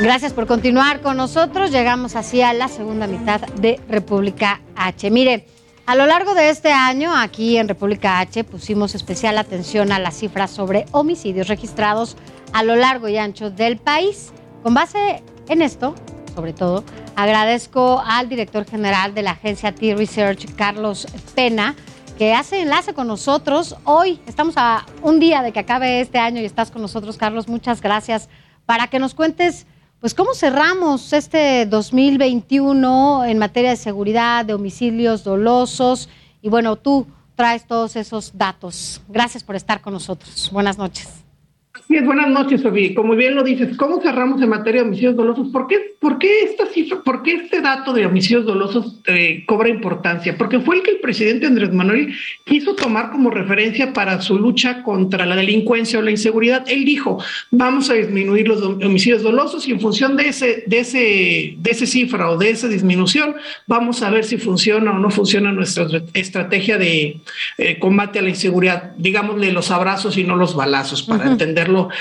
[0.00, 1.70] Gracias por continuar con nosotros.
[1.70, 5.10] Llegamos así a la segunda mitad de República H.
[5.10, 5.46] Mire,
[5.84, 10.16] a lo largo de este año, aquí en República H, pusimos especial atención a las
[10.16, 12.16] cifras sobre homicidios registrados
[12.54, 14.32] a lo largo y ancho del país.
[14.62, 15.94] Con base en esto,
[16.34, 16.84] sobre todo,
[17.16, 21.74] agradezco al director general de la agencia T-Research, Carlos Pena,
[22.16, 23.76] que hace enlace con nosotros.
[23.84, 27.48] Hoy estamos a un día de que acabe este año y estás con nosotros, Carlos.
[27.48, 28.28] Muchas gracias
[28.64, 29.66] para que nos cuentes,
[30.00, 36.08] pues, cómo cerramos este 2021 en materia de seguridad, de homicidios dolosos.
[36.40, 39.02] Y bueno, tú traes todos esos datos.
[39.08, 40.50] Gracias por estar con nosotros.
[40.52, 41.25] Buenas noches.
[41.88, 42.94] Sí, buenas noches, Sofi.
[42.94, 45.48] Como bien lo dices, ¿cómo cerramos en materia de homicidios dolosos?
[45.48, 49.68] ¿Por qué, por qué esta cifra, por qué este dato de homicidios dolosos eh, cobra
[49.68, 50.36] importancia?
[50.36, 54.82] Porque fue el que el presidente Andrés Manuel quiso tomar como referencia para su lucha
[54.82, 56.64] contra la delincuencia o la inseguridad.
[56.66, 61.54] Él dijo, vamos a disminuir los homicidios dolosos y en función de ese, de ese,
[61.58, 63.36] de ese cifra o de esa disminución,
[63.66, 67.20] vamos a ver si funciona o no funciona nuestra estrategia de
[67.58, 68.92] eh, combate a la inseguridad.
[68.96, 71.36] Digámosle los abrazos y no los balazos, para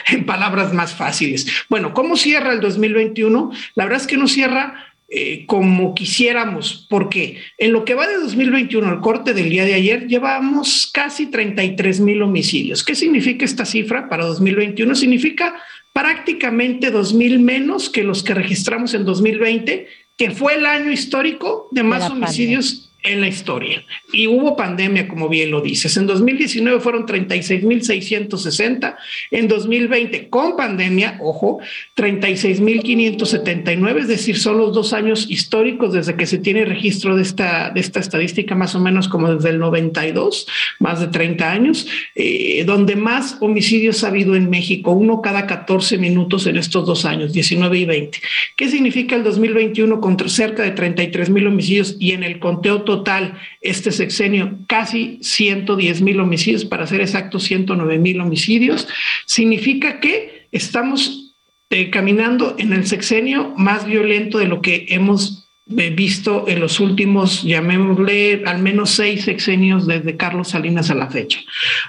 [0.10, 1.48] en palabras más fáciles.
[1.70, 3.52] Bueno, ¿cómo cierra el 2021?
[3.76, 8.18] La verdad es que no cierra eh, como quisiéramos, porque en lo que va de
[8.18, 12.84] 2021, el corte del día de ayer, llevamos casi 33 mil homicidios.
[12.84, 14.96] ¿Qué significa esta cifra para 2021?
[14.96, 15.56] Significa
[15.94, 21.68] prácticamente 2 mil menos que los que registramos en 2020, que fue el año histórico
[21.72, 23.84] de más homicidios en la historia.
[24.12, 25.96] Y hubo pandemia, como bien lo dices.
[25.98, 28.96] En 2019 fueron 36.660.
[29.32, 31.60] En 2020, con pandemia, ojo,
[31.96, 34.00] 36.579.
[34.00, 37.80] Es decir, son los dos años históricos desde que se tiene registro de esta, de
[37.80, 40.48] esta estadística, más o menos como desde el 92,
[40.80, 45.98] más de 30 años, eh, donde más homicidios ha habido en México, uno cada 14
[45.98, 48.20] minutos en estos dos años, 19 y 20.
[48.56, 52.95] ¿Qué significa el 2021 contra cerca de 33 mil homicidios y en el conteo total?
[52.96, 58.88] Total este sexenio casi 110 mil homicidios, para ser exactos 109 mil homicidios,
[59.26, 61.34] significa que estamos
[61.70, 65.46] eh, caminando en el sexenio más violento de lo que hemos
[65.78, 71.08] eh, visto en los últimos, llamémosle, al menos seis sexenios desde Carlos Salinas a la
[71.08, 71.40] fecha.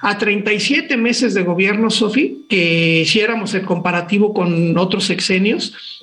[0.01, 5.96] A 37 meses de gobierno, Sofi, que hiciéramos el comparativo con otros sexenios,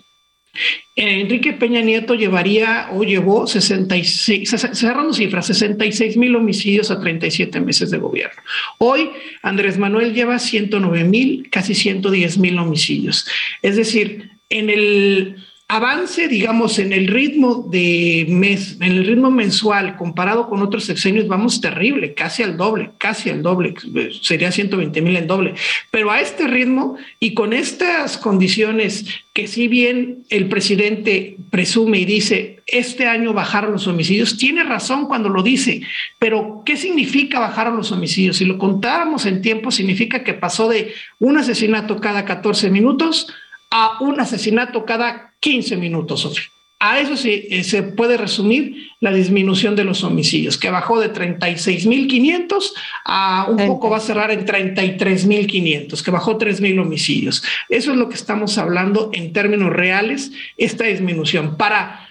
[0.96, 7.90] Enrique Peña Nieto llevaría o llevó 66, cerrando cifras, 66 mil homicidios a 37 meses
[7.90, 8.42] de gobierno.
[8.78, 9.10] Hoy
[9.42, 13.28] Andrés Manuel lleva 109 mil, casi 110 mil homicidios.
[13.64, 15.38] Es decir, en el
[15.76, 21.28] avance, digamos, en el ritmo de mes, en el ritmo mensual comparado con otros sexenios,
[21.28, 23.74] vamos terrible, casi al doble, casi al doble,
[24.22, 25.56] sería 120 mil en doble.
[25.90, 32.06] Pero a este ritmo y con estas condiciones que si bien el presidente presume y
[32.06, 35.82] dice, este año bajaron los homicidios, tiene razón cuando lo dice,
[36.20, 38.38] pero ¿qué significa bajar los homicidios?
[38.38, 43.34] Si lo contáramos en tiempo, significa que pasó de un asesinato cada 14 minutos
[43.76, 46.46] a un asesinato cada 15 minutos, Sofía.
[46.80, 51.12] A eso sí, eh, se puede resumir la disminución de los homicidios, que bajó de
[51.12, 52.72] 36.500
[53.06, 57.42] a un poco va a cerrar en 33.500, que bajó 3.000 homicidios.
[57.70, 61.56] Eso es lo que estamos hablando en términos reales, esta disminución.
[61.58, 62.10] Para,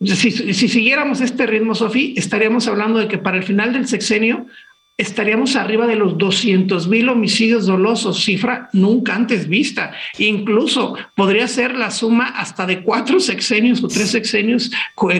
[0.00, 4.46] si, si siguiéramos este ritmo, Sofía, estaríamos hablando de que para el final del sexenio
[4.98, 9.92] estaríamos arriba de los 200 mil homicidios dolosos, cifra nunca antes vista.
[10.18, 14.72] Incluso podría ser la suma hasta de cuatro sexenios o tres sexenios,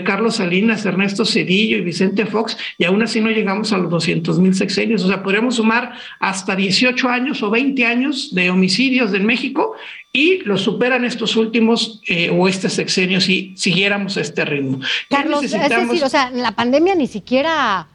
[0.04, 4.40] Carlos Salinas, Ernesto Cedillo y Vicente Fox, y aún así no llegamos a los 200
[4.40, 5.04] mil sexenios.
[5.04, 9.76] O sea, podríamos sumar hasta 18 años o 20 años de homicidios en México
[10.12, 14.80] y lo superan estos últimos eh, o este sexenio si siguiéramos este ritmo.
[15.08, 17.86] Carlos, es decir, o sea, la pandemia ni siquiera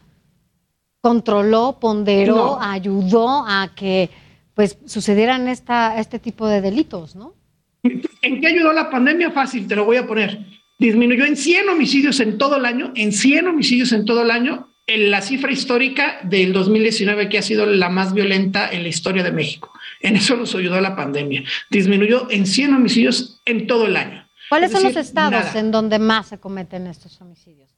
[1.04, 4.08] controló, ponderó, ayudó a que
[4.54, 7.34] pues sucedieran esta, este tipo de delitos, ¿no?
[7.82, 9.30] ¿En qué ayudó la pandemia?
[9.30, 10.38] Fácil, te lo voy a poner.
[10.78, 14.70] Disminuyó en 100 homicidios en todo el año, en 100 homicidios en todo el año,
[14.86, 19.22] en la cifra histórica del 2019, que ha sido la más violenta en la historia
[19.22, 19.70] de México.
[20.00, 21.44] En eso nos ayudó la pandemia.
[21.68, 24.26] Disminuyó en 100 homicidios en todo el año.
[24.48, 27.68] ¿Cuáles son los estados en donde más se cometen estos homicidios?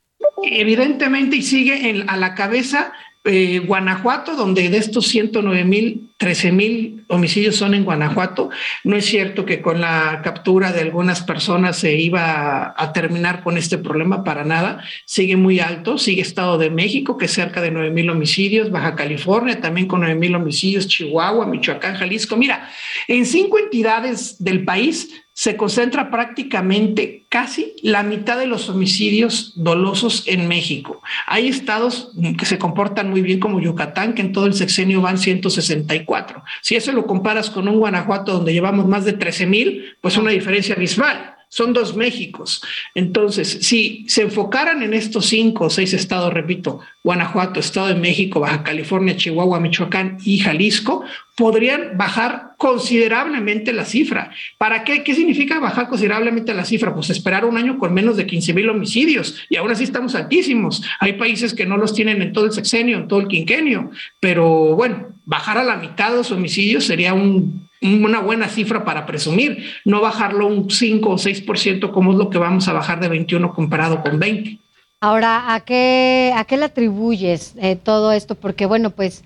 [0.45, 2.93] Evidentemente, y sigue a la cabeza
[3.27, 8.51] eh, Guanajuato, donde de estos 109 mil, 13 mil homicidios son en Guanajuato.
[8.85, 13.59] No es cierto que con la captura de algunas personas se iba a, terminar con
[13.59, 14.83] este problema para nada.
[15.05, 18.95] Sigue muy alto, sigue Estado de México, que es cerca de 9 mil homicidios, Baja
[18.95, 22.37] California también con 9 mil homicidios, Chihuahua, Michoacán, Jalisco.
[22.37, 22.71] Mira,
[23.09, 30.23] en cinco entidades del país se concentra prácticamente casi la mitad de los homicidios dolosos
[30.27, 31.03] en México.
[31.27, 35.19] Hay estados que se comportan muy bien como Yucatán, que en todo el sexenio van
[35.19, 36.43] 164.
[36.63, 40.31] Si eso lo comparas con un Guanajuato donde llevamos más de 13 mil, pues una
[40.31, 42.63] diferencia abismal son dos Méxicos.
[42.95, 48.41] Entonces, si se enfocaran en estos cinco o seis estados, repito, Guanajuato, Estado de México,
[48.41, 51.05] Baja California, Chihuahua, Michoacán y Jalisco,
[51.37, 54.33] podrían bajar considerablemente la cifra.
[54.59, 55.05] ¿Para qué?
[55.05, 56.95] ¿Qué significa bajar considerablemente la cifra?
[56.95, 60.83] Pues esperar un año con menos de 15 mil homicidios y aún así estamos altísimos.
[60.99, 64.75] Hay países que no los tienen en todo el sexenio, en todo el quinquenio, pero
[64.75, 70.01] bueno, bajar a la mitad los homicidios sería un una buena cifra para presumir, no
[70.01, 74.03] bajarlo un 5 o 6% como es lo que vamos a bajar de 21 comparado
[74.03, 74.59] con 20.
[75.01, 78.35] Ahora, ¿a qué, a qué le atribuyes eh, todo esto?
[78.35, 79.25] Porque bueno, pues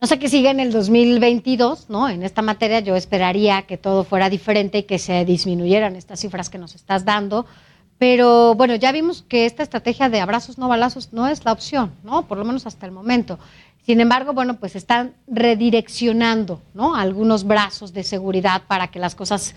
[0.00, 2.10] no sé qué sigue en el 2022, ¿no?
[2.10, 6.50] En esta materia yo esperaría que todo fuera diferente y que se disminuyeran estas cifras
[6.50, 7.46] que nos estás dando.
[7.98, 11.92] Pero bueno, ya vimos que esta estrategia de abrazos no balazos no es la opción,
[12.02, 12.26] ¿no?
[12.26, 13.38] Por lo menos hasta el momento.
[13.84, 16.94] Sin embargo, bueno, pues están redireccionando ¿no?
[16.94, 19.54] algunos brazos de seguridad para que las cosas,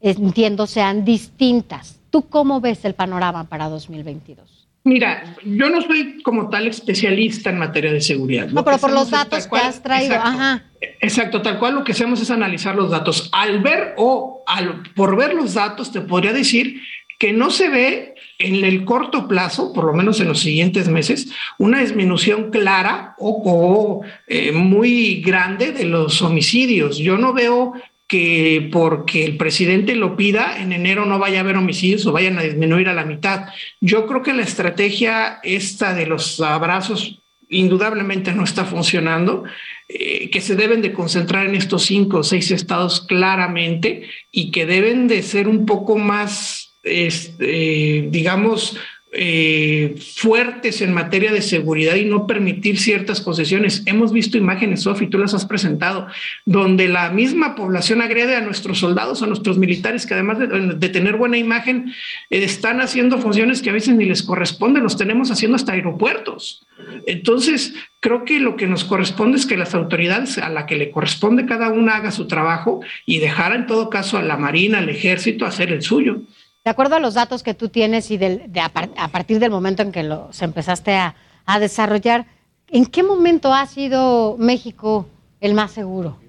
[0.00, 1.98] entiendo, sean distintas.
[2.10, 4.62] ¿Tú cómo ves el panorama para 2022?
[4.84, 8.48] Mira, yo no soy como tal especialista en materia de seguridad.
[8.48, 10.14] No, pero por los datos que has traído.
[10.16, 10.64] Exacto, Ajá.
[11.00, 13.30] exacto, tal cual lo que hacemos es analizar los datos.
[13.32, 16.82] Al ver o al, por ver los datos, te podría decir
[17.22, 21.28] que no se ve en el corto plazo, por lo menos en los siguientes meses,
[21.56, 26.98] una disminución clara o, eh, muy grande de los homicidios.
[26.98, 27.74] Yo no veo
[28.08, 32.38] que porque el presidente lo pida, en enero no vaya a haber homicidios o vayan
[32.38, 33.46] a disminuir a la mitad.
[33.80, 39.44] Yo creo que la estrategia esta de los abrazos indudablemente no está funcionando,
[39.88, 44.66] eh, que se deben de concentrar en estos cinco o seis estados claramente y que
[44.66, 48.78] deben de ser un poco más este, digamos,
[49.14, 53.82] eh, fuertes en materia de seguridad y no permitir ciertas concesiones.
[53.84, 56.06] Hemos visto imágenes, Sofi, tú las has presentado,
[56.46, 61.18] donde la misma población agrede a nuestros soldados, a nuestros militares, que además de, tener
[61.18, 61.92] buena imagen,
[62.30, 66.66] eh, están haciendo funciones que a veces ni les corresponden, los tenemos haciendo hasta aeropuertos.
[67.06, 70.90] Entonces, creo que lo que nos corresponde es que las autoridades a la que le
[70.90, 74.88] corresponde cada una haga su trabajo y dejar en todo caso a la Marina, al
[74.88, 76.22] ejército, hacer el suyo.
[76.64, 79.90] De acuerdo a los datos que tú tienes y de, a, partir del momento en
[79.90, 81.14] que los empezaste a,
[81.58, 82.26] desarrollar,
[82.68, 85.08] ¿en qué momento ha sido México
[85.40, 86.20] el más seguro?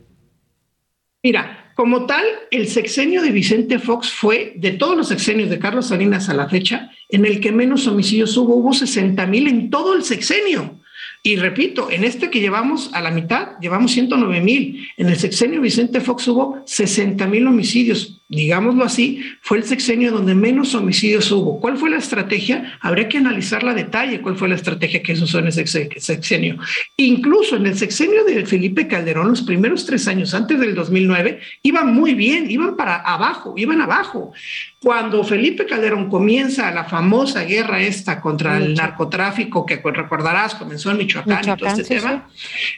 [1.22, 5.88] Mira, como tal, el sexenio de Vicente Fox fue, de todos los sexenios de Carlos
[5.88, 8.56] Salinas a la fecha, en el que menos homicidios hubo.
[8.56, 10.80] Hubo 60 mil en todo el sexenio.
[11.22, 14.90] Y repito, en este que llevamos a la mitad, llevamos 109 mil.
[14.98, 18.22] En el sexenio Vicente Fox hubo 60 mil homicidios.
[18.36, 21.60] Digámoslo así, fue el sexenio donde menos homicidios hubo.
[21.60, 22.78] ¿Cuál fue la estrategia?
[22.82, 24.22] Habría que analizarla a detalle.
[24.22, 25.66] ¿Cuál fue la estrategia que se usó en ese
[26.00, 26.58] sexenio?
[26.98, 31.94] Incluso en el sexenio de Felipe Calderón, los primeros tres años antes del 2009, iban
[31.94, 34.34] muy bien, iban para abajo, iban abajo.
[34.80, 40.98] Cuando Felipe Calderón comienza la famosa guerra esta contra el narcotráfico, que recordarás comenzó en
[40.98, 42.28] Michoacán, y todo este tema,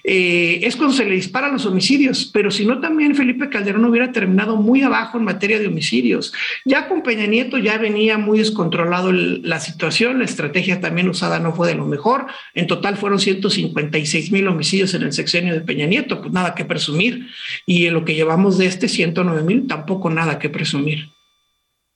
[0.04, 2.30] eh, es cuando se le disparan los homicidios.
[2.32, 6.34] Pero si no, también Felipe Calderón hubiera terminado muy abajo en materia de homicidios.
[6.66, 11.54] Ya con Peña Nieto ya venía muy descontrolado la situación, la estrategia también usada no
[11.54, 12.26] fue de lo mejor.
[12.54, 16.66] En total fueron 156 mil homicidios en el sexenio de Peña Nieto, pues nada que
[16.66, 17.28] presumir.
[17.66, 21.10] Y en lo que llevamos de este 109 mil, tampoco nada que presumir.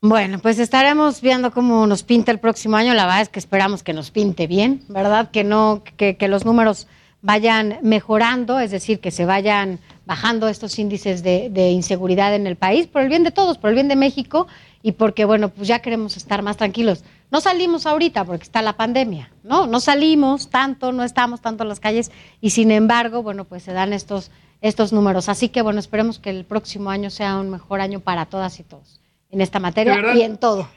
[0.02, 2.94] Bueno, pues estaremos viendo cómo nos pinta el próximo año.
[2.94, 5.30] La verdad es que esperamos que nos pinte bien, ¿verdad?
[5.30, 6.88] Que no, que, los números
[7.22, 9.80] vayan mejorando, es decir, que se vayan
[10.10, 13.70] bajando estos índices de, de, inseguridad en el país, por el bien de todos, por
[13.70, 14.48] el bien de México
[14.82, 17.04] y porque, bueno, pues ya queremos estar más tranquilos.
[17.30, 19.68] No salimos ahorita porque está la pandemia, ¿no?
[19.68, 23.72] No salimos tanto, no estamos tanto en las calles y sin embargo, bueno, pues se
[23.72, 24.32] dan estos,
[24.62, 25.30] estos números.
[25.30, 28.64] Así que, bueno, esperemos que el próximo año sea un mejor año para todas y
[28.64, 30.68] todos en esta materia y en todo.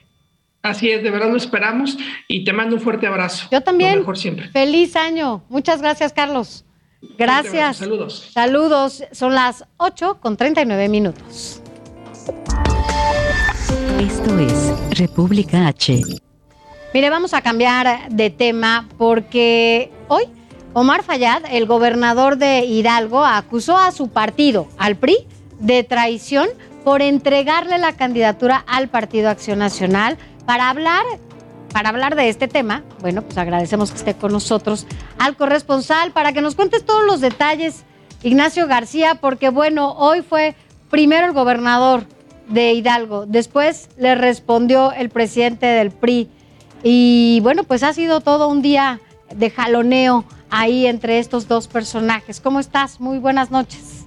[0.61, 1.97] Así es, de verdad lo esperamos
[2.29, 3.49] y te mando un fuerte abrazo.
[3.51, 3.95] Yo también.
[3.95, 4.51] Lo mejor siempre.
[4.51, 5.43] Feliz año.
[5.49, 6.67] Muchas gracias, Carlos.
[7.19, 7.79] Gracias.
[7.79, 8.31] Saludos.
[8.33, 9.05] Saludos.
[9.13, 11.61] Son las 8 con 39 minutos.
[14.01, 16.01] Esto es República H.
[16.95, 20.25] Mire, vamos a cambiar de tema porque hoy
[20.75, 25.27] Omar Fayad, el gobernador de Hidalgo, acusó a su partido, al PRI,
[25.59, 26.49] de traición
[26.85, 31.05] por entregarle la candidatura al Partido Acción Nacional para hablar
[31.73, 34.87] para hablar de este tema, bueno, pues agradecemos que esté con nosotros
[35.19, 37.85] al corresponsal para que nos cuentes todos los detalles,
[38.23, 40.55] Ignacio García, porque bueno, hoy fue
[40.91, 42.05] primero el gobernador
[42.49, 46.29] de Hidalgo, después le respondió el presidente del PRI
[46.83, 49.01] y bueno, pues ha sido todo un día
[49.35, 52.41] de jaloneo ahí entre estos dos personajes.
[52.41, 53.01] ¿Cómo estás?
[53.01, 54.02] Muy buenas noches.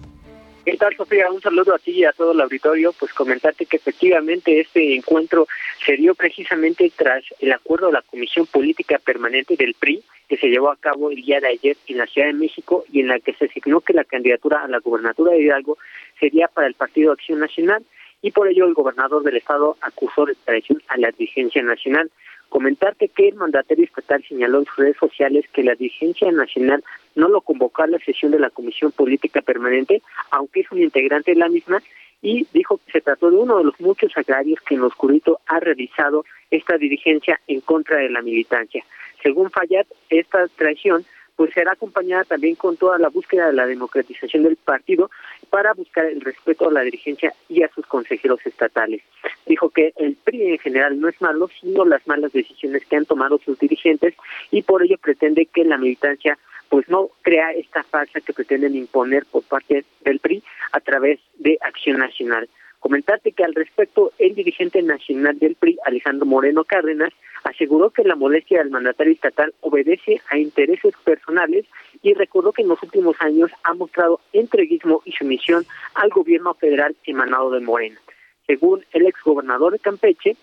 [0.65, 1.29] ¿Qué tal, Sofía?
[1.29, 2.91] Un saludo a ti y a todo el auditorio.
[2.93, 5.47] Pues comentarte que efectivamente este encuentro
[5.85, 10.47] se dio precisamente tras el acuerdo de la Comisión Política Permanente del PRI que se
[10.47, 13.19] llevó a cabo el día de ayer en la Ciudad de México y en la
[13.19, 15.77] que se asignó que la candidatura a la gubernatura de Hidalgo
[16.19, 17.85] sería para el Partido Acción Nacional
[18.23, 22.09] y por ello el gobernador del estado acusó de traición a la dirigencia nacional.
[22.55, 27.27] Comentarte que el mandatario estatal señaló en sus redes sociales que la dirigencia nacional no
[27.27, 30.01] lo convocó a la sesión de la Comisión Política Permanente,
[30.31, 31.83] aunque es un integrante de la misma,
[32.21, 35.59] y dijo que se trató de uno de los muchos agrarios que en oscurito ha
[35.59, 38.85] realizado esta dirigencia en contra de la militancia.
[39.21, 41.03] Según Fayad, esta traición
[41.35, 45.09] pues será acompañada también con toda la búsqueda de la democratización del partido
[45.49, 49.01] para buscar el respeto a la dirigencia y a sus consejeros estatales.
[49.45, 53.05] Dijo que el PRI en general no es malo, sino las malas decisiones que han
[53.05, 54.15] tomado sus dirigentes
[54.51, 56.37] y por ello pretende que la militancia
[56.69, 61.57] pues no crea esta falsa que pretenden imponer por parte del PRI a través de
[61.61, 62.49] Acción Nacional.
[62.79, 67.13] Comentarte que al respecto, el dirigente nacional del PRI, Alejandro Moreno Cárdenas,
[67.45, 71.65] aseguró que la molestia del mandatario estatal obedece a intereses personales
[72.01, 76.95] y recordó que en los últimos años ha mostrado entreguismo y sumisión al gobierno federal
[77.05, 77.99] emanado de Morena.
[78.47, 80.35] Según el exgobernador de Campeche,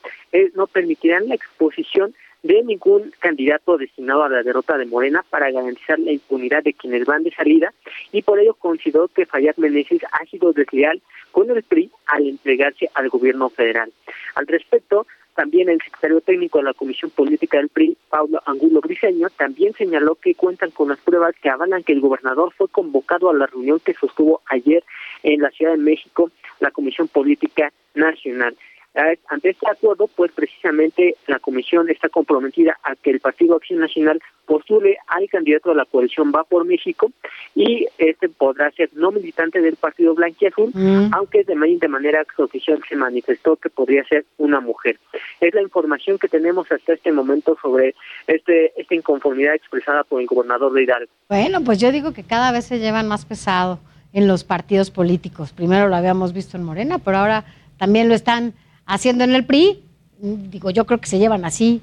[0.55, 5.99] no permitirán la exposición de ningún candidato destinado a la derrota de Morena para garantizar
[5.99, 7.73] la impunidad de quienes van de salida
[8.11, 11.01] y por ello consideró que Fayad Meneses ha sido desleal
[11.31, 13.93] con el PRI al entregarse al gobierno federal.
[14.35, 19.29] Al respecto, también el secretario técnico de la Comisión Política del PRI, Pablo Angulo Briceño,
[19.31, 23.35] también señaló que cuentan con las pruebas que avalan que el gobernador fue convocado a
[23.35, 24.85] la reunión que sostuvo ayer
[25.23, 26.31] en la Ciudad de México
[26.61, 28.57] la Comisión Política Nacional.
[28.95, 34.21] Ante este acuerdo, pues precisamente la comisión está comprometida a que el Partido Acción Nacional
[34.45, 37.11] postule al candidato de la coalición Va por México
[37.55, 41.15] y este podrá ser no militante del Partido Blanquiazul, mm.
[41.15, 44.99] aunque de, de manera oficial se manifestó que podría ser una mujer.
[45.41, 47.95] Es la información que tenemos hasta este momento sobre
[48.27, 51.11] este esta inconformidad expresada por el gobernador de Hidalgo.
[51.29, 53.79] Bueno, pues yo digo que cada vez se llevan más pesado
[54.13, 55.53] en los partidos políticos.
[55.53, 57.45] Primero lo habíamos visto en Morena, pero ahora
[57.79, 58.53] también lo están
[58.93, 59.83] haciendo en el PRI,
[60.21, 61.81] digo, yo creo que se llevan así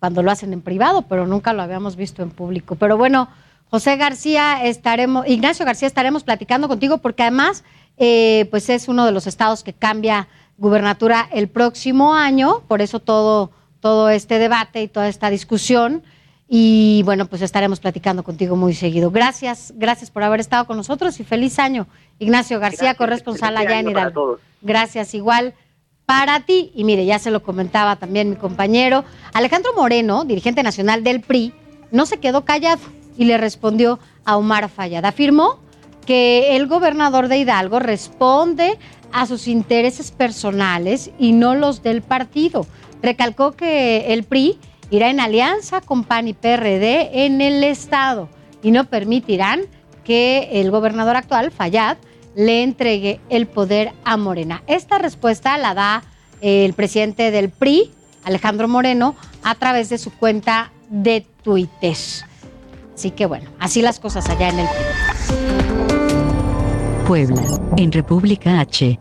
[0.00, 2.74] cuando lo hacen en privado, pero nunca lo habíamos visto en público.
[2.74, 3.28] Pero bueno,
[3.70, 7.62] José García estaremos, Ignacio García estaremos platicando contigo porque además,
[7.96, 12.98] eh, pues es uno de los estados que cambia gubernatura el próximo año, por eso
[12.98, 16.02] todo, todo este debate y toda esta discusión.
[16.48, 19.12] Y bueno, pues estaremos platicando contigo muy seguido.
[19.12, 21.86] Gracias, gracias por haber estado con nosotros y feliz año.
[22.18, 24.40] Ignacio García, corresponsal allá en Hidalgo.
[24.60, 25.54] Gracias, igual
[26.08, 26.72] para ti.
[26.74, 29.04] Y mire, ya se lo comentaba también mi compañero.
[29.34, 31.52] Alejandro Moreno, dirigente nacional del PRI,
[31.90, 32.80] no se quedó callado
[33.18, 35.04] y le respondió a Omar Fayad.
[35.04, 35.58] Afirmó
[36.06, 38.78] que el gobernador de Hidalgo responde
[39.12, 42.66] a sus intereses personales y no los del partido.
[43.02, 44.58] Recalcó que el PRI
[44.90, 48.30] irá en alianza con PAN y PRD en el Estado
[48.62, 49.60] y no permitirán
[50.04, 51.98] que el gobernador actual, Fayad,
[52.38, 54.62] le entregue el poder a Morena.
[54.68, 56.04] Esta respuesta la da
[56.40, 57.90] el presidente del PRI,
[58.22, 61.96] Alejandro Moreno, a través de su cuenta de Twitter.
[62.94, 64.84] Así que bueno, así las cosas allá en el PRI.
[67.08, 67.42] Puebla,
[67.76, 69.00] en República H.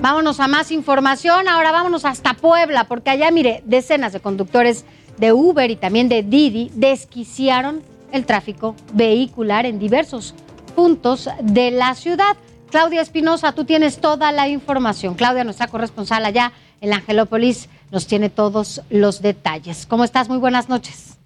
[0.00, 1.46] Vámonos a más información.
[1.46, 4.84] Ahora vámonos hasta Puebla, porque allá, mire, decenas de conductores
[5.18, 7.80] de Uber y también de Didi desquiciaron
[8.10, 10.34] el tráfico vehicular en diversos
[10.74, 12.36] puntos de la ciudad.
[12.70, 15.14] Claudia Espinosa, tú tienes toda la información.
[15.14, 19.86] Claudia, nuestra corresponsal allá en Angelópolis, nos tiene todos los detalles.
[19.86, 20.28] ¿Cómo estás?
[20.28, 21.18] Muy buenas noches.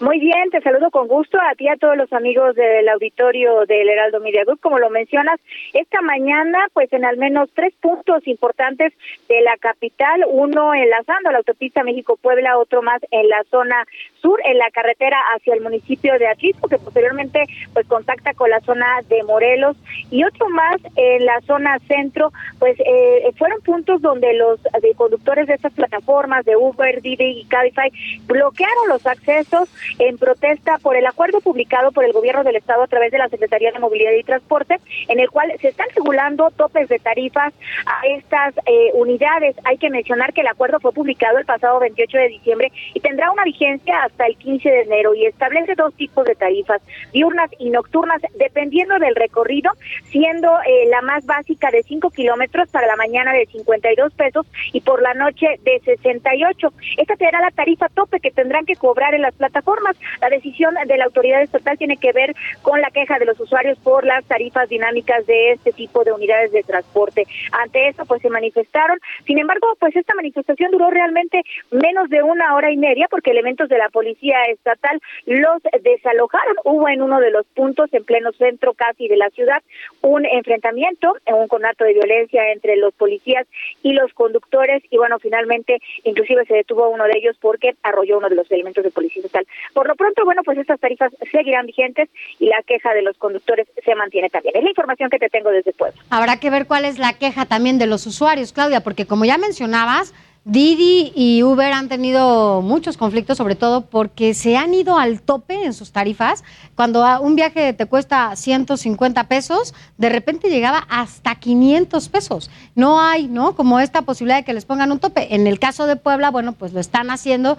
[0.00, 3.64] Muy bien, te saludo con gusto a ti y a todos los amigos del auditorio
[3.66, 4.60] del Heraldo Media Group.
[4.60, 5.40] Como lo mencionas,
[5.72, 8.92] esta mañana, pues en al menos tres puntos importantes
[9.28, 13.86] de la capital, uno enlazando la autopista México-Puebla, otro más en la zona
[14.20, 18.60] sur, en la carretera hacia el municipio de Atlisco, que posteriormente pues contacta con la
[18.60, 19.76] zona de Morelos,
[20.10, 25.46] y otro más en la zona centro, pues eh, fueron puntos donde los de conductores
[25.46, 27.90] de estas plataformas de Uber, Didi y Cabify
[28.26, 29.68] bloquearon los accesos
[29.98, 33.28] en protesta por el acuerdo publicado por el gobierno del estado a través de la
[33.28, 34.76] Secretaría de Movilidad y Transporte,
[35.08, 37.52] en el cual se están regulando topes de tarifas
[37.86, 39.56] a estas eh, unidades.
[39.64, 43.30] Hay que mencionar que el acuerdo fue publicado el pasado 28 de diciembre y tendrá
[43.30, 46.82] una vigencia hasta el 15 de enero y establece dos tipos de tarifas,
[47.12, 49.70] diurnas y nocturnas, dependiendo del recorrido,
[50.10, 54.80] siendo eh, la más básica de 5 kilómetros para la mañana de 52 pesos y
[54.80, 56.72] por la noche de 68.
[56.96, 60.96] Esta será la tarifa tope que tendrán que cobrar en las plataformas la decisión de
[60.96, 64.68] la autoridad estatal tiene que ver con la queja de los usuarios por las tarifas
[64.68, 67.26] dinámicas de este tipo de unidades de transporte.
[67.52, 68.98] Ante eso, pues se manifestaron.
[69.26, 73.68] Sin embargo, pues esta manifestación duró realmente menos de una hora y media porque elementos
[73.68, 76.56] de la policía estatal los desalojaron.
[76.64, 79.62] Hubo en uno de los puntos, en pleno centro casi de la ciudad,
[80.00, 83.46] un enfrentamiento, un conato de violencia entre los policías
[83.82, 88.30] y los conductores y bueno, finalmente inclusive se detuvo uno de ellos porque arrolló uno
[88.30, 89.46] de los elementos de policía estatal.
[89.74, 93.68] Por lo pronto, bueno, pues estas tarifas seguirán vigentes y la queja de los conductores
[93.84, 94.56] se mantiene también.
[94.56, 96.00] Es la información que te tengo desde Puebla.
[96.08, 99.36] Habrá que ver cuál es la queja también de los usuarios, Claudia, porque como ya
[99.36, 100.14] mencionabas,
[100.50, 105.64] Didi y Uber han tenido muchos conflictos, sobre todo porque se han ido al tope
[105.64, 106.42] en sus tarifas.
[106.74, 112.50] Cuando un viaje te cuesta 150 pesos, de repente llegaba hasta 500 pesos.
[112.74, 113.54] No hay, ¿no?
[113.54, 115.36] Como esta posibilidad de que les pongan un tope.
[115.36, 117.56] En el caso de Puebla, bueno, pues lo están haciendo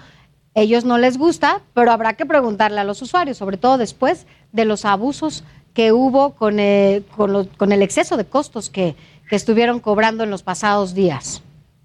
[0.53, 4.65] ellos no les gusta, pero habrá que preguntarle a los usuarios, sobre todo después de
[4.65, 8.97] los abusos que hubo con, el, con, el exceso de costos que
[9.29, 11.41] estuvieron cobrando en los pasados días.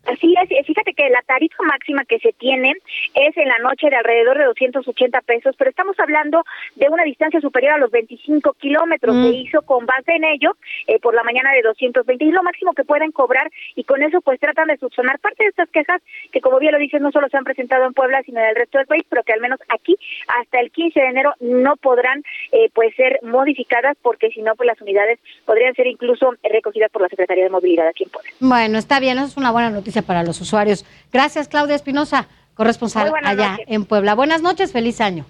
[0.07, 2.75] Así es, fíjate que la tarifa máxima que se tiene
[3.15, 6.45] es en la noche de alrededor de 280 pesos, pero estamos hablando
[6.77, 9.17] de una distancia superior a los 25 kilómetros.
[9.17, 9.35] Se mm.
[9.35, 12.85] hizo con base en ello eh, por la mañana de 220 y lo máximo que
[12.85, 16.01] pueden cobrar y con eso pues tratan de subsanar parte de estas quejas
[16.33, 18.57] que como bien lo dices no solo se han presentado en Puebla sino en el
[18.57, 19.97] resto del país, pero que al menos aquí
[20.41, 24.67] hasta el 15 de enero no podrán eh, pues ser modificadas porque si no pues
[24.69, 28.31] las unidades podrían ser incluso recogidas por la Secretaría de Movilidad aquí en Puebla.
[28.41, 30.85] Bueno, está bien, eso es una buena noticia para los usuarios.
[31.13, 34.15] Gracias, Claudia Espinosa, corresponsal allá en Puebla.
[34.15, 35.25] Buenas noches, feliz año.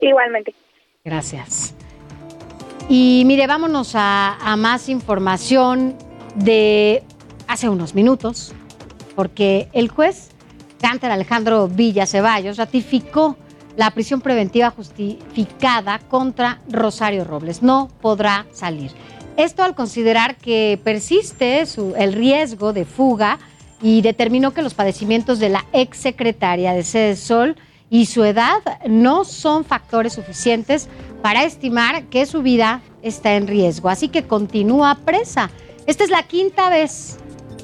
[0.00, 0.54] Igualmente.
[1.04, 1.74] Gracias.
[2.88, 5.96] Y mire, vámonos a, más información
[6.34, 7.02] de
[7.48, 8.54] hace unos minutos,
[9.14, 10.30] porque el juez
[10.80, 13.36] Cánter Alejandro Villa Ceballos ratificó
[13.76, 17.62] la prisión preventiva justificada contra Rosario Robles.
[17.62, 18.90] No podrá salir.
[19.36, 21.64] Esto al considerar que persiste
[21.96, 23.38] el riesgo de fuga
[23.84, 27.54] y determinó que los padecimientos de la exsecretaria de Sede Sol
[27.90, 30.88] y su edad no son factores suficientes
[31.20, 33.90] para estimar que su vida está en riesgo.
[33.90, 35.50] Así que continúa presa.
[35.86, 37.18] Esta es la quinta vez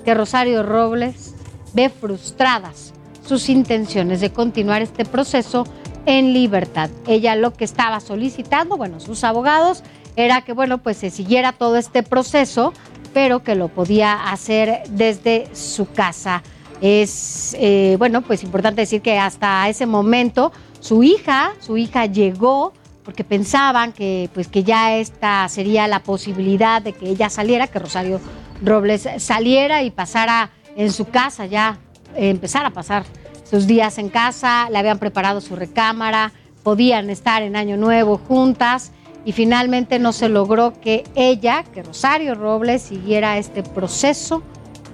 [0.04, 1.34] que Rosario Robles
[1.72, 2.92] ve frustradas
[3.26, 5.66] sus intenciones de continuar este proceso
[6.04, 6.90] en libertad.
[7.06, 9.82] Ella lo que estaba solicitando, bueno, sus abogados,
[10.16, 12.74] era que, bueno, pues se siguiera todo este proceso,
[13.12, 16.42] pero que lo podía hacer desde su casa.
[16.80, 22.72] Es, eh, bueno, pues importante decir que hasta ese momento su hija, su hija llegó
[23.04, 27.78] porque pensaban que, pues, que ya esta sería la posibilidad de que ella saliera, que
[27.78, 28.20] Rosario
[28.62, 31.78] Robles saliera y pasara en su casa ya,
[32.14, 33.04] eh, empezar a pasar
[33.50, 36.32] sus días en casa, le habían preparado su recámara,
[36.62, 38.92] podían estar en Año Nuevo juntas
[39.24, 44.42] y finalmente no se logró que ella, que Rosario Robles, siguiera este proceso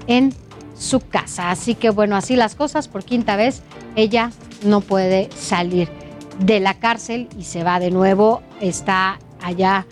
[0.07, 0.35] en
[0.79, 1.51] su casa.
[1.51, 3.63] Así que bueno, así las cosas, por quinta vez
[3.95, 4.31] ella
[4.63, 5.89] no puede salir
[6.39, 9.87] de la cárcel y se va de nuevo, está allá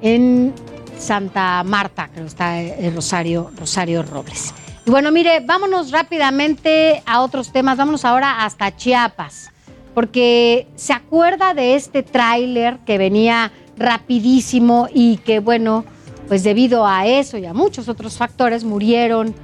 [0.00, 0.54] en
[0.98, 4.54] Santa Marta, creo está el Rosario, Rosario Robles.
[4.86, 9.50] Y bueno, mire, vámonos rápidamente a otros temas, vámonos ahora hasta Chiapas,
[9.94, 13.52] porque se acuerda de este tráiler que venía
[13.82, 15.84] rapidísimo y que bueno,
[16.28, 19.34] pues debido a eso y a muchos otros factores murieron,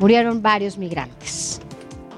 [0.00, 1.60] murieron varios migrantes.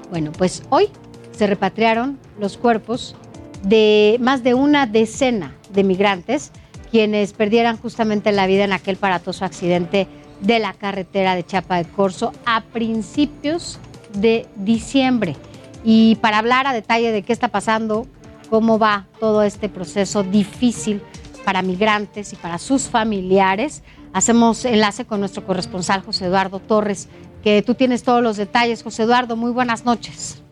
[0.09, 0.89] Bueno, pues hoy
[1.31, 3.15] se repatriaron los cuerpos
[3.63, 6.51] de más de una decena de migrantes
[6.91, 10.07] quienes perdieran justamente la vida en aquel paratoso accidente
[10.41, 13.79] de la carretera de Chapa de Corzo a principios
[14.13, 15.35] de diciembre.
[15.83, 18.07] Y para hablar a detalle de qué está pasando,
[18.49, 21.01] cómo va todo este proceso difícil
[21.49, 23.83] para migrantes y para sus familiares,
[24.13, 27.09] hacemos enlace con nuestro corresponsal José Eduardo Torres,
[27.43, 28.83] que tú tienes todos los detalles.
[28.83, 30.45] José Eduardo, muy buenas noches.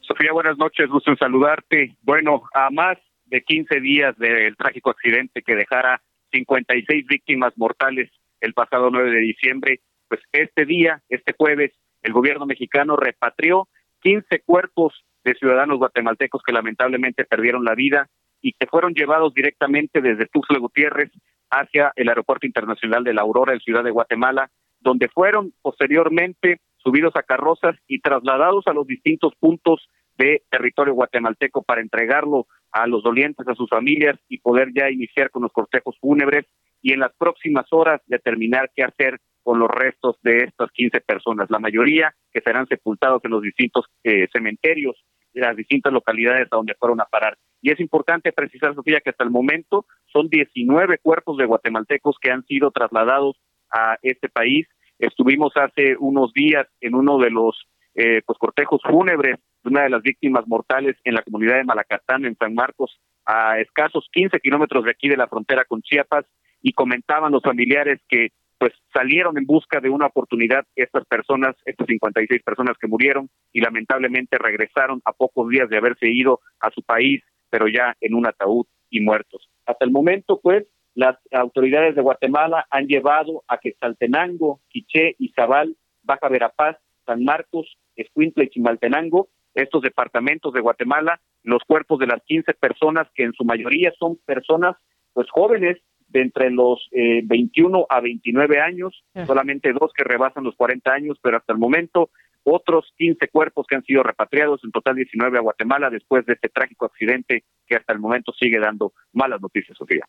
[0.00, 1.98] Sofía, buenas noches, gusto en saludarte.
[2.00, 6.00] Bueno, a más de 15 días del trágico accidente que dejara
[6.32, 8.10] 56 víctimas mortales
[8.40, 13.68] el pasado 9 de diciembre, pues este día, este jueves, el gobierno mexicano repatrió
[14.00, 18.08] 15 cuerpos de ciudadanos guatemaltecos que lamentablemente perdieron la vida
[18.44, 21.10] y que fueron llevados directamente desde Tuxtla Gutiérrez
[21.48, 27.16] hacia el Aeropuerto Internacional de la Aurora en Ciudad de Guatemala, donde fueron posteriormente subidos
[27.16, 29.88] a carrozas y trasladados a los distintos puntos
[30.18, 35.30] de territorio guatemalteco para entregarlo a los dolientes, a sus familias y poder ya iniciar
[35.30, 36.44] con los cortejos fúnebres
[36.82, 41.48] y en las próximas horas determinar qué hacer con los restos de estas 15 personas,
[41.48, 46.56] la mayoría que serán sepultados en los distintos eh, cementerios de las distintas localidades a
[46.56, 47.38] donde fueron a parar.
[47.64, 52.30] Y es importante precisar, Sofía, que hasta el momento son 19 cuerpos de guatemaltecos que
[52.30, 53.40] han sido trasladados
[53.70, 54.68] a este país.
[54.98, 59.88] Estuvimos hace unos días en uno de los eh, pues cortejos fúnebres de una de
[59.88, 64.84] las víctimas mortales en la comunidad de Malacatán, en San Marcos, a escasos 15 kilómetros
[64.84, 66.26] de aquí de la frontera con Chiapas,
[66.60, 71.86] y comentaban los familiares que pues salieron en busca de una oportunidad estas personas, estas
[71.86, 76.82] 56 personas que murieron y lamentablemente regresaron a pocos días de haberse ido a su
[76.82, 77.22] país,
[77.54, 79.48] pero ya en un ataúd y muertos.
[79.64, 85.76] Hasta el momento, pues, las autoridades de Guatemala han llevado a que Saltenango, Quiché, Izabal,
[86.02, 92.24] Baja Verapaz, San Marcos, Escuintla y Chimaltenango, estos departamentos de Guatemala, los cuerpos de las
[92.24, 94.74] 15 personas que en su mayoría son personas
[95.12, 95.78] pues jóvenes
[96.08, 101.18] de entre los eh, 21 a 29 años, solamente dos que rebasan los 40 años,
[101.22, 102.10] pero hasta el momento
[102.44, 106.48] otros 15 cuerpos que han sido repatriados, en total 19 a Guatemala, después de este
[106.48, 110.06] trágico accidente que hasta el momento sigue dando malas noticias, Sofía.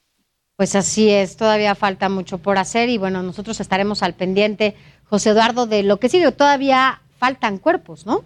[0.58, 5.32] Pues así es, todavía falta mucho por hacer y bueno, nosotros estaremos al pendiente, José
[5.32, 6.32] Eduardo, de lo que sigue.
[6.32, 8.20] Todavía faltan cuerpos, ¿no?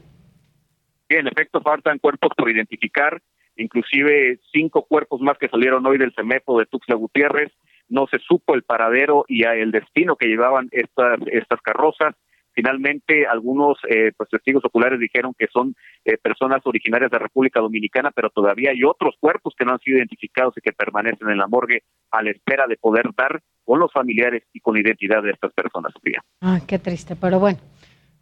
[1.07, 3.19] Sí, en efecto, faltan cuerpos por identificar,
[3.55, 7.51] inclusive cinco cuerpos más que salieron hoy del CEMEFO de Tuxtla Gutiérrez,
[7.89, 12.15] no se supo el paradero y el destino que llevaban estas, estas carrozas.
[12.53, 18.11] Finalmente, algunos eh, pues, testigos oculares dijeron que son eh, personas originarias de República Dominicana,
[18.11, 21.47] pero todavía hay otros cuerpos que no han sido identificados y que permanecen en la
[21.47, 25.31] morgue a la espera de poder dar con los familiares y con la identidad de
[25.31, 25.93] estas personas.
[25.93, 26.21] Sofía.
[26.41, 27.59] Ah, qué triste, pero bueno.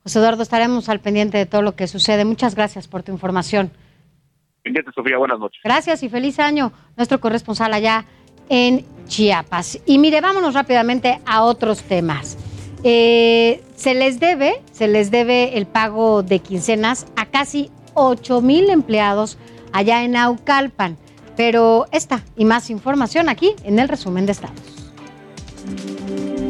[0.04, 2.24] José Eduardo, estaremos al pendiente de todo lo que sucede.
[2.24, 3.72] Muchas gracias por tu información.
[4.62, 5.60] Pendiente, Sofía, buenas noches.
[5.64, 6.72] Gracias y feliz año.
[6.96, 8.06] Nuestro corresponsal allá
[8.50, 9.82] en Chiapas.
[9.86, 12.38] Y mire, vámonos rápidamente a otros temas.
[12.90, 18.70] Eh, se les debe, se les debe el pago de quincenas a casi 8 mil
[18.70, 19.38] empleados
[19.74, 20.96] allá en Aucalpan.
[21.36, 24.78] Pero esta y más información aquí en el resumen de estados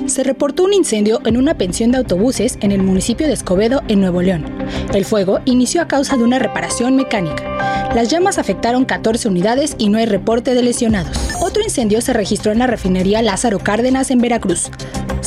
[0.09, 3.99] se reportó un incendio en una pensión de autobuses en el municipio de Escobedo, en
[3.99, 4.45] Nuevo León.
[4.93, 7.91] El fuego inició a causa de una reparación mecánica.
[7.93, 11.17] Las llamas afectaron 14 unidades y no hay reporte de lesionados.
[11.41, 14.71] Otro incendio se registró en la refinería Lázaro Cárdenas en Veracruz.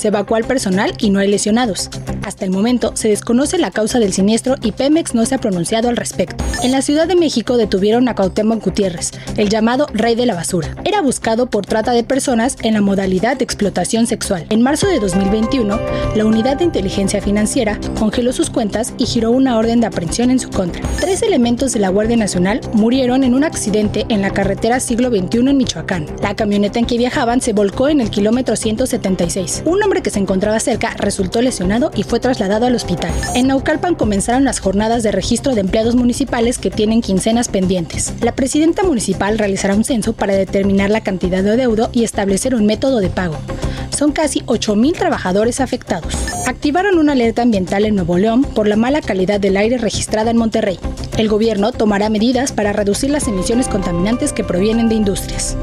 [0.01, 1.91] Se evacuó al personal y no hay lesionados.
[2.25, 5.91] Hasta el momento se desconoce la causa del siniestro y Pemex no se ha pronunciado
[5.91, 6.43] al respecto.
[6.63, 10.75] En la Ciudad de México detuvieron a Cuauhtémoc Gutiérrez, el llamado rey de la basura.
[10.87, 14.47] Era buscado por trata de personas en la modalidad de explotación sexual.
[14.49, 15.79] En marzo de 2021,
[16.17, 20.39] la Unidad de Inteligencia Financiera congeló sus cuentas y giró una orden de aprehensión en
[20.39, 20.81] su contra.
[20.99, 25.41] Tres elementos de la Guardia Nacional murieron en un accidente en la carretera siglo XXI
[25.41, 26.07] en Michoacán.
[26.23, 29.65] La camioneta en que viajaban se volcó en el kilómetro 176.
[29.67, 33.11] Un hombre que se encontraba cerca resultó lesionado y fue trasladado al hospital.
[33.35, 38.13] En Naucalpan comenzaron las jornadas de registro de empleados municipales que tienen quincenas pendientes.
[38.21, 42.67] La presidenta municipal realizará un censo para determinar la cantidad de deudo y establecer un
[42.67, 43.37] método de pago.
[43.91, 46.15] Son casi 8.000 trabajadores afectados.
[46.47, 50.37] Activaron una alerta ambiental en Nuevo León por la mala calidad del aire registrada en
[50.37, 50.79] Monterrey.
[51.19, 55.57] El gobierno tomará medidas para reducir las emisiones contaminantes que provienen de industrias.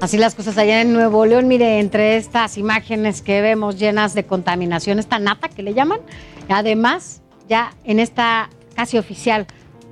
[0.00, 4.24] Así las cosas allá en Nuevo León, mire, entre estas imágenes que vemos llenas de
[4.24, 6.00] contaminación, esta nata que le llaman,
[6.48, 7.20] además,
[7.50, 9.46] ya en esta casi oficial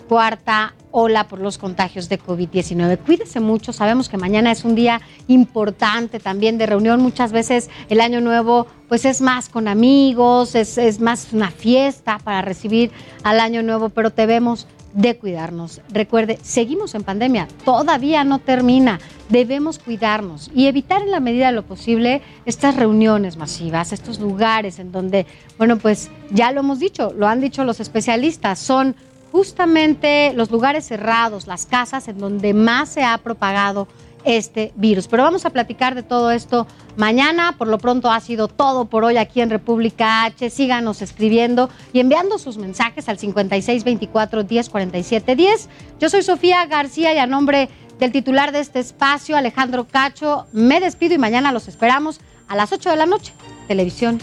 [0.08, 2.98] cuarta ola por los contagios de COVID-19.
[3.04, 8.00] Cuídese mucho, sabemos que mañana es un día importante también de reunión, muchas veces el
[8.00, 12.90] año nuevo pues es más con amigos, es, es más una fiesta para recibir
[13.24, 15.80] al año nuevo, pero debemos de cuidarnos.
[15.90, 21.52] Recuerde, seguimos en pandemia, todavía no termina, debemos cuidarnos y evitar en la medida de
[21.52, 25.26] lo posible estas reuniones masivas, estos lugares en donde,
[25.58, 28.96] bueno, pues ya lo hemos dicho, lo han dicho los especialistas, son
[29.30, 33.88] justamente los lugares cerrados, las casas en donde más se ha propagado
[34.28, 35.08] este virus.
[35.08, 36.66] Pero vamos a platicar de todo esto
[36.96, 37.54] mañana.
[37.56, 40.50] Por lo pronto ha sido todo por hoy aquí en República H.
[40.50, 45.68] Síganos escribiendo y enviando sus mensajes al 5624 1047 10.
[45.98, 47.68] Yo soy Sofía García y a nombre
[47.98, 52.72] del titular de este espacio, Alejandro Cacho, me despido y mañana los esperamos a las
[52.72, 53.32] 8 de la noche,
[53.66, 54.20] televisión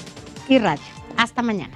[0.47, 0.83] y radio.
[1.17, 1.75] Hasta mañana.